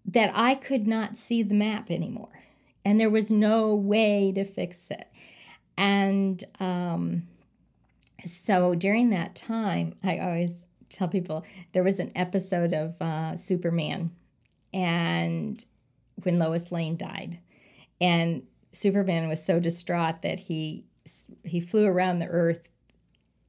that 0.06 0.32
I 0.34 0.56
could 0.56 0.88
not 0.88 1.18
see 1.18 1.42
the 1.42 1.56
map 1.56 1.90
anymore. 1.90 2.44
And 2.86 3.00
there 3.00 3.10
was 3.10 3.32
no 3.32 3.74
way 3.74 4.32
to 4.34 4.44
fix 4.44 4.92
it. 4.92 5.08
And 5.76 6.44
um, 6.60 7.24
so 8.26 8.76
during 8.76 9.10
that 9.10 9.36
time, 9.36 9.96
I 10.04 10.20
always 10.20 10.66
tell 10.90 11.08
people 11.08 11.46
there 11.74 11.84
was 11.84 12.00
an 12.00 12.12
episode 12.16 12.74
of 12.74 13.02
uh, 13.02 13.38
Superman, 13.38 14.12
and 14.74 15.64
when 16.24 16.38
Lois 16.38 16.72
Lane 16.72 16.98
died, 16.98 17.40
and 18.00 18.44
Superman 18.72 19.28
was 19.28 19.44
so 19.44 19.60
distraught 19.60 20.22
that 20.22 20.40
he 20.40 20.86
he 21.44 21.60
flew 21.60 21.86
around 21.86 22.20
the 22.20 22.28
Earth 22.28 22.70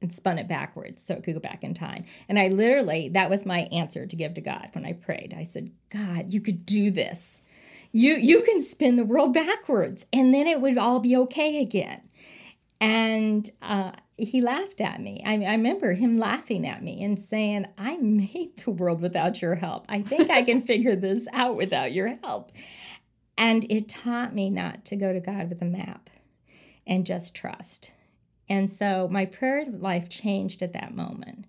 and 0.01 0.13
spun 0.13 0.39
it 0.39 0.47
backwards 0.47 1.03
so 1.03 1.13
it 1.13 1.23
could 1.23 1.35
go 1.35 1.39
back 1.39 1.63
in 1.63 1.73
time. 1.73 2.05
And 2.27 2.39
I 2.39 2.47
literally 2.47 3.09
that 3.09 3.29
was 3.29 3.45
my 3.45 3.61
answer 3.71 4.05
to 4.05 4.15
give 4.15 4.33
to 4.33 4.41
God 4.41 4.69
when 4.73 4.85
I 4.85 4.93
prayed. 4.93 5.35
I 5.37 5.43
said, 5.43 5.71
God, 5.89 6.31
you 6.31 6.41
could 6.41 6.65
do 6.65 6.89
this. 6.89 7.43
You 7.91 8.15
you 8.15 8.41
can 8.41 8.61
spin 8.61 8.95
the 8.95 9.05
world 9.05 9.33
backwards, 9.33 10.05
and 10.11 10.33
then 10.33 10.47
it 10.47 10.61
would 10.61 10.77
all 10.77 10.99
be 10.99 11.15
okay 11.17 11.61
again. 11.61 12.01
And 12.79 13.49
uh, 13.61 13.91
he 14.23 14.41
laughed 14.41 14.81
at 14.81 15.01
me. 15.01 15.21
I, 15.25 15.33
I 15.43 15.51
remember 15.51 15.93
him 15.93 16.17
laughing 16.17 16.67
at 16.67 16.83
me 16.83 17.03
and 17.03 17.19
saying, 17.19 17.65
I 17.77 17.97
made 17.97 18.57
the 18.57 18.71
world 18.71 19.01
without 19.01 19.41
your 19.41 19.55
help. 19.55 19.85
I 19.89 20.01
think 20.01 20.29
I 20.29 20.43
can 20.43 20.61
figure 20.61 20.95
this 20.95 21.27
out 21.33 21.55
without 21.55 21.91
your 21.91 22.19
help. 22.23 22.51
And 23.37 23.65
it 23.71 23.89
taught 23.89 24.35
me 24.35 24.49
not 24.49 24.85
to 24.85 24.95
go 24.95 25.11
to 25.11 25.19
God 25.19 25.49
with 25.49 25.61
a 25.61 25.65
map 25.65 26.09
and 26.85 27.05
just 27.05 27.35
trust. 27.35 27.91
And 28.47 28.69
so 28.69 29.07
my 29.09 29.25
prayer 29.25 29.65
life 29.65 30.09
changed 30.09 30.61
at 30.61 30.73
that 30.73 30.93
moment. 30.93 31.45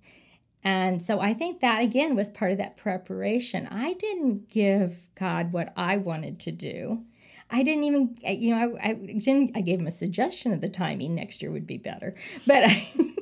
And 0.64 1.02
so 1.02 1.20
I 1.20 1.34
think 1.34 1.60
that 1.60 1.82
again 1.82 2.14
was 2.14 2.30
part 2.30 2.52
of 2.52 2.58
that 2.58 2.76
preparation. 2.76 3.66
I 3.66 3.94
didn't 3.94 4.48
give 4.48 4.96
God 5.14 5.52
what 5.52 5.72
I 5.76 5.96
wanted 5.96 6.38
to 6.40 6.52
do. 6.52 7.02
I 7.52 7.62
didn't 7.62 7.84
even, 7.84 8.16
you 8.24 8.54
know, 8.54 8.76
I, 8.82 8.88
I. 8.88 9.50
I 9.54 9.60
gave 9.60 9.80
him 9.80 9.86
a 9.86 9.92
suggestion 9.92 10.52
of 10.52 10.62
the 10.62 10.70
timing. 10.70 11.14
Next 11.14 11.42
year 11.42 11.52
would 11.52 11.66
be 11.66 11.76
better, 11.76 12.14
but, 12.46 12.70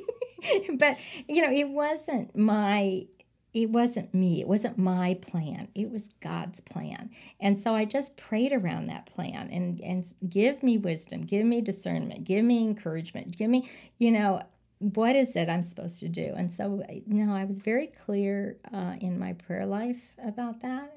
but 0.79 0.97
you 1.29 1.43
know, 1.43 1.53
it 1.53 1.69
wasn't 1.69 2.37
my. 2.37 3.07
It 3.53 3.71
wasn't 3.71 4.15
me. 4.15 4.41
It 4.41 4.47
wasn't 4.47 4.79
my 4.79 5.15
plan. 5.21 5.67
It 5.75 5.91
was 5.91 6.11
God's 6.21 6.61
plan. 6.61 7.11
And 7.41 7.59
so 7.59 7.75
I 7.75 7.85
just 7.85 8.17
prayed 8.17 8.53
around 8.53 8.87
that 8.87 9.07
plan 9.07 9.51
and 9.51 9.81
and 9.81 10.07
give 10.31 10.63
me 10.63 10.79
wisdom, 10.79 11.23
give 11.23 11.45
me 11.45 11.61
discernment, 11.61 12.23
give 12.23 12.45
me 12.45 12.63
encouragement, 12.63 13.37
give 13.37 13.51
me, 13.51 13.69
you 13.99 14.13
know, 14.13 14.43
what 14.79 15.17
is 15.17 15.35
it 15.35 15.49
I'm 15.49 15.65
supposed 15.65 15.99
to 16.01 16.09
do? 16.09 16.33
And 16.37 16.51
so, 16.51 16.85
know, 17.07 17.35
I 17.35 17.45
was 17.45 17.59
very 17.59 17.89
clear 17.89 18.57
uh, 18.73 18.95
in 19.01 19.19
my 19.19 19.33
prayer 19.33 19.67
life 19.67 20.01
about 20.25 20.61
that. 20.61 20.97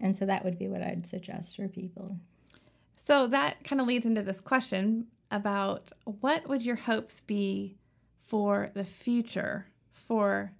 And 0.00 0.14
so 0.14 0.26
that 0.26 0.44
would 0.44 0.58
be 0.58 0.68
what 0.68 0.82
I'd 0.82 1.06
suggest 1.06 1.56
for 1.56 1.66
people 1.68 2.18
so 3.08 3.26
that 3.28 3.64
kind 3.64 3.80
of 3.80 3.86
leads 3.86 4.04
into 4.04 4.20
this 4.20 4.38
question 4.38 5.06
about 5.30 5.92
what 6.04 6.46
would 6.46 6.62
your 6.62 6.76
hopes 6.76 7.22
be 7.22 7.78
for 8.26 8.70
the 8.74 8.84
future 8.84 9.64
for 9.92 10.52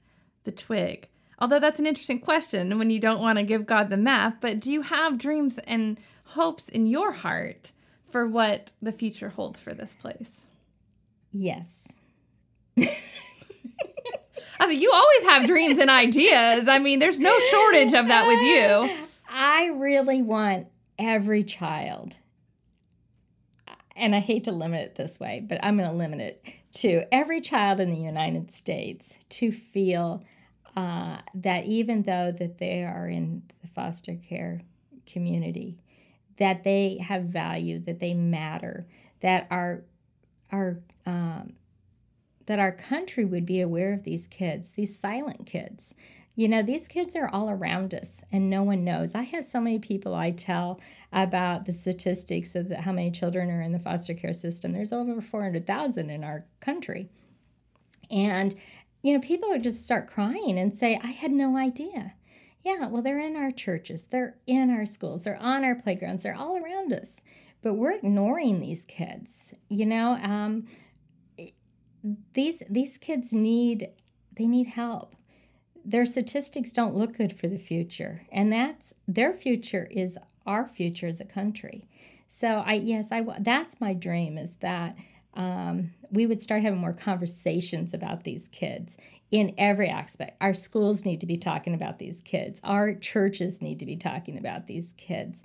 the 0.45 0.53
twig? 0.53 1.09
Although 1.39 1.59
that's 1.59 1.79
an 1.79 1.87
interesting 1.87 2.21
question 2.21 2.79
when 2.79 2.89
you 2.89 3.01
don't 3.01 3.21
want 3.21 3.37
to 3.39 3.43
give 3.45 3.67
God 3.67 3.91
the 3.91 3.99
map, 3.99 4.41
but 4.41 4.61
do 4.61 4.73
you 4.73 4.81
have 4.81 5.19
dreams 5.19 5.59
and 5.67 6.01
hopes 6.25 6.71
in 6.71 6.87
your 6.87 7.13
heart 7.13 7.73
for 8.09 8.27
what 8.27 8.73
the 8.81 8.93
future 8.93 9.29
holds 9.29 9.61
for 9.61 9.75
this 9.75 9.95
place? 10.01 10.47
Yes. 11.31 12.01
I 12.79 12.87
think 14.61 14.81
you 14.81 14.91
always 14.91 15.25
have 15.25 15.47
dreams 15.47 15.77
and 15.77 15.91
ideas. 15.91 16.67
I 16.67 16.79
mean, 16.79 16.99
there's 16.99 17.19
no 17.19 17.39
shortage 17.51 17.93
of 17.93 18.09
that 18.09 18.27
with 18.27 18.41
you. 18.41 19.07
I 19.29 19.67
really 19.77 20.23
want 20.23 20.69
every 20.99 21.45
child 21.45 22.17
and 23.99 24.15
I 24.15 24.21
hate 24.21 24.45
to 24.45 24.53
limit 24.53 24.81
it 24.83 24.95
this 24.95 25.19
way, 25.21 25.45
but 25.47 25.59
I'm 25.63 25.77
going 25.77 25.89
to 25.89 25.97
limit 25.97 26.21
it 26.21 26.45
to 26.81 27.03
every 27.13 27.41
child 27.41 27.81
in 27.81 27.91
the 27.91 28.01
United 28.01 28.53
States 28.53 29.19
to 29.31 29.53
feel 29.53 30.25
uh, 30.77 31.19
that 31.35 31.65
even 31.65 32.03
though 32.03 32.31
that 32.31 32.59
they 32.59 32.85
are 32.85 33.09
in 33.09 33.43
the 33.63 33.69
foster 33.69 34.15
care 34.15 34.63
community, 35.07 35.79
that 36.37 36.65
they 36.65 36.99
have 36.99 37.25
value, 37.25 37.81
that 37.81 37.99
they 37.99 38.15
matter, 38.15 38.87
that 39.21 39.47
our 39.51 39.83
our 40.53 40.79
um, 41.05 41.53
that 42.49 42.59
our 42.59 42.73
country 42.73 43.25
would 43.25 43.45
be 43.47 43.61
aware 43.61 43.93
of 43.93 44.05
these 44.05 44.27
kids, 44.27 44.73
these 44.73 44.99
silent 44.99 45.47
kids, 45.47 45.95
you 46.35 46.49
know, 46.49 46.63
these 46.63 46.87
kids 46.87 47.15
are 47.15 47.29
all 47.29 47.51
around 47.51 47.93
us 47.93 48.25
and 48.31 48.49
no 48.49 48.63
one 48.63 48.85
knows. 48.85 49.15
I 49.15 49.23
have 49.23 49.45
so 49.45 49.61
many 49.61 49.81
people 49.81 50.15
I 50.15 50.31
tell 50.31 50.81
about 51.13 51.67
the 51.67 51.73
statistics 51.73 52.55
of 52.55 52.69
the, 52.69 52.81
how 52.81 52.93
many 52.93 53.11
children 53.11 53.51
are 53.51 53.61
in 53.61 53.73
the 53.73 53.79
foster 53.79 54.15
care 54.15 54.33
system. 54.33 54.73
There's 54.73 54.93
over 54.93 55.21
400,000 55.21 56.11
in 56.11 56.23
our 56.23 56.47
country. 56.61 57.11
And, 58.09 58.55
you 59.03 59.13
know, 59.13 59.21
people 59.21 59.49
would 59.49 59.65
just 59.65 59.85
start 59.85 60.07
crying 60.07 60.59
and 60.59 60.73
say, 60.73 60.99
I 61.03 61.09
had 61.09 61.33
no 61.33 61.57
idea. 61.57 62.15
Yeah, 62.65 62.87
well, 62.87 63.03
they're 63.03 63.19
in 63.19 63.37
our 63.37 63.51
churches, 63.51 64.07
they're 64.07 64.37
in 64.47 64.71
our 64.71 64.87
schools, 64.87 65.25
they're 65.25 65.43
on 65.43 65.65
our 65.65 65.75
playgrounds, 65.75 66.23
they're 66.23 66.37
all 66.37 66.57
around 66.57 66.93
us. 66.93 67.21
But 67.63 67.75
we're 67.75 67.97
ignoring 67.97 68.61
these 68.61 68.85
kids. 68.85 69.55
You 69.69 69.87
know, 69.87 70.13
um, 70.23 70.67
these 72.35 72.63
these 72.69 72.99
kids 72.99 73.33
need 73.33 73.91
they 74.37 74.47
need 74.47 74.67
help. 74.67 75.15
Their 75.85 76.07
statistics 76.07 76.73
don't 76.73 76.95
look 76.95 77.17
good 77.17 77.37
for 77.39 77.49
the 77.49 77.59
future 77.59 78.27
and 78.31 78.53
that's 78.53 78.95
their 79.07 79.33
future 79.33 79.89
is 79.91 80.19
our 80.47 80.69
future 80.69 81.07
as 81.07 81.21
a 81.21 81.25
country. 81.25 81.87
So 82.29 82.63
i 82.67 82.75
yes 82.75 83.11
i 83.13 83.25
that's 83.41 83.81
my 83.81 83.95
dream 83.95 84.39
is 84.39 84.57
that 84.57 84.97
um, 85.35 85.93
we 86.11 86.27
would 86.27 86.43
start 86.43 86.63
having 86.63 86.81
more 86.81 86.93
conversations 86.93 87.95
about 87.95 88.25
these 88.25 88.49
kids 88.49 88.99
in 89.31 89.55
every 89.57 89.89
aspect. 89.89 90.37
Our 90.41 90.53
schools 90.53 91.05
need 91.05 91.21
to 91.21 91.27
be 91.27 91.37
talking 91.37 91.75
about 91.75 91.99
these 91.99 92.21
kids. 92.21 92.61
Our 92.65 92.95
churches 92.95 93.63
need 93.63 93.79
to 93.79 93.87
be 93.87 93.97
talking 93.97 94.37
about 94.37 94.67
these 94.67 94.95
kids. 94.95 95.45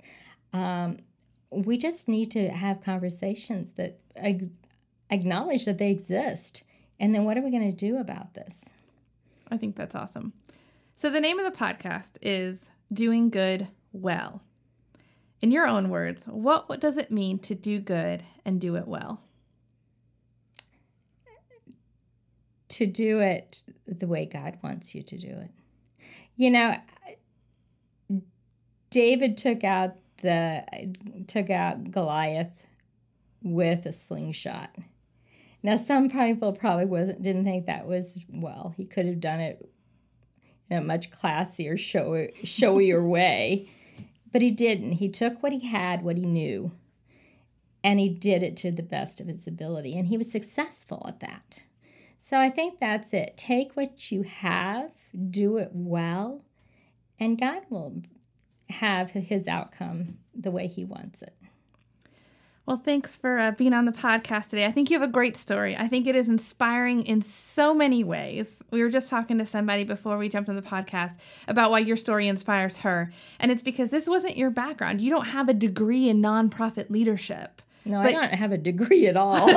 Um, 0.52 0.98
we 1.50 1.76
just 1.76 2.08
need 2.08 2.32
to 2.32 2.48
have 2.48 2.82
conversations 2.82 3.74
that 3.74 4.00
acknowledge 5.10 5.64
that 5.64 5.78
they 5.78 5.90
exist 5.90 6.62
and 6.98 7.14
then 7.14 7.24
what 7.24 7.36
are 7.36 7.42
we 7.42 7.50
going 7.50 7.70
to 7.70 7.76
do 7.76 7.98
about 7.98 8.34
this 8.34 8.74
I 9.50 9.56
think 9.56 9.76
that's 9.76 9.94
awesome. 9.94 10.32
So, 10.96 11.10
the 11.10 11.20
name 11.20 11.38
of 11.38 11.44
the 11.44 11.56
podcast 11.56 12.18
is 12.22 12.70
Doing 12.92 13.30
Good 13.30 13.68
Well. 13.92 14.42
In 15.40 15.50
your 15.50 15.66
own 15.66 15.90
words, 15.90 16.26
what, 16.26 16.68
what 16.68 16.80
does 16.80 16.96
it 16.96 17.10
mean 17.10 17.38
to 17.40 17.54
do 17.54 17.78
good 17.78 18.24
and 18.44 18.60
do 18.60 18.76
it 18.76 18.88
well? 18.88 19.20
to 22.66 22.86
do 22.86 23.20
it 23.20 23.62
the 23.86 24.08
way 24.08 24.26
God 24.26 24.58
wants 24.60 24.96
you 24.96 25.02
to 25.04 25.16
do 25.16 25.28
it. 25.28 25.50
You 26.34 26.50
know, 26.50 26.74
David 28.90 29.36
took 29.36 29.62
out 29.62 29.94
the 30.22 30.64
took 31.28 31.50
out 31.50 31.92
Goliath 31.92 32.50
with 33.42 33.86
a 33.86 33.92
slingshot. 33.92 34.74
Now, 35.64 35.76
some 35.76 36.10
people 36.10 36.52
probably 36.52 36.84
wasn't 36.84 37.22
didn't 37.22 37.44
think 37.44 37.64
that 37.66 37.86
was 37.86 38.18
well. 38.28 38.74
He 38.76 38.84
could 38.84 39.06
have 39.06 39.18
done 39.18 39.40
it 39.40 39.66
in 40.68 40.76
a 40.76 40.82
much 40.82 41.10
classier, 41.10 41.78
show, 41.78 42.28
showier 42.44 43.02
way, 43.08 43.70
but 44.30 44.42
he 44.42 44.50
didn't. 44.50 44.92
He 44.92 45.08
took 45.08 45.42
what 45.42 45.52
he 45.52 45.66
had, 45.66 46.02
what 46.02 46.18
he 46.18 46.26
knew, 46.26 46.72
and 47.82 47.98
he 47.98 48.10
did 48.10 48.42
it 48.42 48.58
to 48.58 48.70
the 48.70 48.82
best 48.82 49.22
of 49.22 49.26
his 49.26 49.46
ability, 49.46 49.96
and 49.98 50.08
he 50.08 50.18
was 50.18 50.30
successful 50.30 51.02
at 51.08 51.20
that. 51.20 51.62
So 52.18 52.38
I 52.38 52.50
think 52.50 52.78
that's 52.78 53.14
it. 53.14 53.34
Take 53.38 53.74
what 53.74 54.12
you 54.12 54.22
have, 54.22 54.90
do 55.30 55.56
it 55.56 55.70
well, 55.72 56.42
and 57.18 57.40
God 57.40 57.62
will 57.70 58.02
have 58.68 59.12
his 59.12 59.48
outcome 59.48 60.18
the 60.34 60.50
way 60.50 60.66
he 60.66 60.84
wants 60.84 61.22
it. 61.22 61.34
Well, 62.66 62.78
thanks 62.78 63.14
for 63.14 63.38
uh, 63.38 63.50
being 63.50 63.74
on 63.74 63.84
the 63.84 63.92
podcast 63.92 64.48
today. 64.48 64.64
I 64.64 64.72
think 64.72 64.88
you 64.88 64.98
have 64.98 65.06
a 65.06 65.12
great 65.12 65.36
story. 65.36 65.76
I 65.76 65.86
think 65.86 66.06
it 66.06 66.16
is 66.16 66.30
inspiring 66.30 67.02
in 67.02 67.20
so 67.20 67.74
many 67.74 68.02
ways. 68.02 68.62
We 68.70 68.82
were 68.82 68.88
just 68.88 69.08
talking 69.08 69.36
to 69.36 69.44
somebody 69.44 69.84
before 69.84 70.16
we 70.16 70.30
jumped 70.30 70.48
on 70.48 70.56
the 70.56 70.62
podcast 70.62 71.18
about 71.46 71.70
why 71.70 71.80
your 71.80 71.98
story 71.98 72.26
inspires 72.26 72.78
her. 72.78 73.12
And 73.38 73.50
it's 73.50 73.60
because 73.60 73.90
this 73.90 74.08
wasn't 74.08 74.38
your 74.38 74.48
background. 74.48 75.02
You 75.02 75.10
don't 75.10 75.26
have 75.26 75.50
a 75.50 75.54
degree 75.54 76.08
in 76.08 76.22
nonprofit 76.22 76.88
leadership. 76.88 77.60
No, 77.84 78.00
but- 78.02 78.08
I 78.08 78.12
don't 78.12 78.32
have 78.32 78.52
a 78.52 78.58
degree 78.58 79.08
at 79.08 79.16
all. 79.18 79.46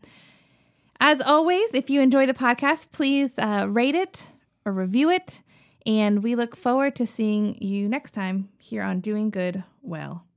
As 1.02 1.22
always, 1.22 1.74
if 1.74 1.90
you 1.90 2.00
enjoy 2.00 2.26
the 2.26 2.34
podcast, 2.34 2.94
please 2.94 3.38
uh, 3.38 3.68
rate 3.70 3.96
it 3.96 4.28
or 4.66 4.72
review 4.72 5.10
it. 5.10 5.42
And 5.86 6.24
we 6.24 6.38
look 6.38 6.56
forward 6.56 6.96
to 6.96 7.06
seeing 7.06 7.62
you 7.62 7.90
next 7.90 8.12
time 8.12 8.48
here 8.58 8.84
on 8.84 9.02
Doing 9.02 9.32
Good 9.32 9.66
Well. 9.82 10.29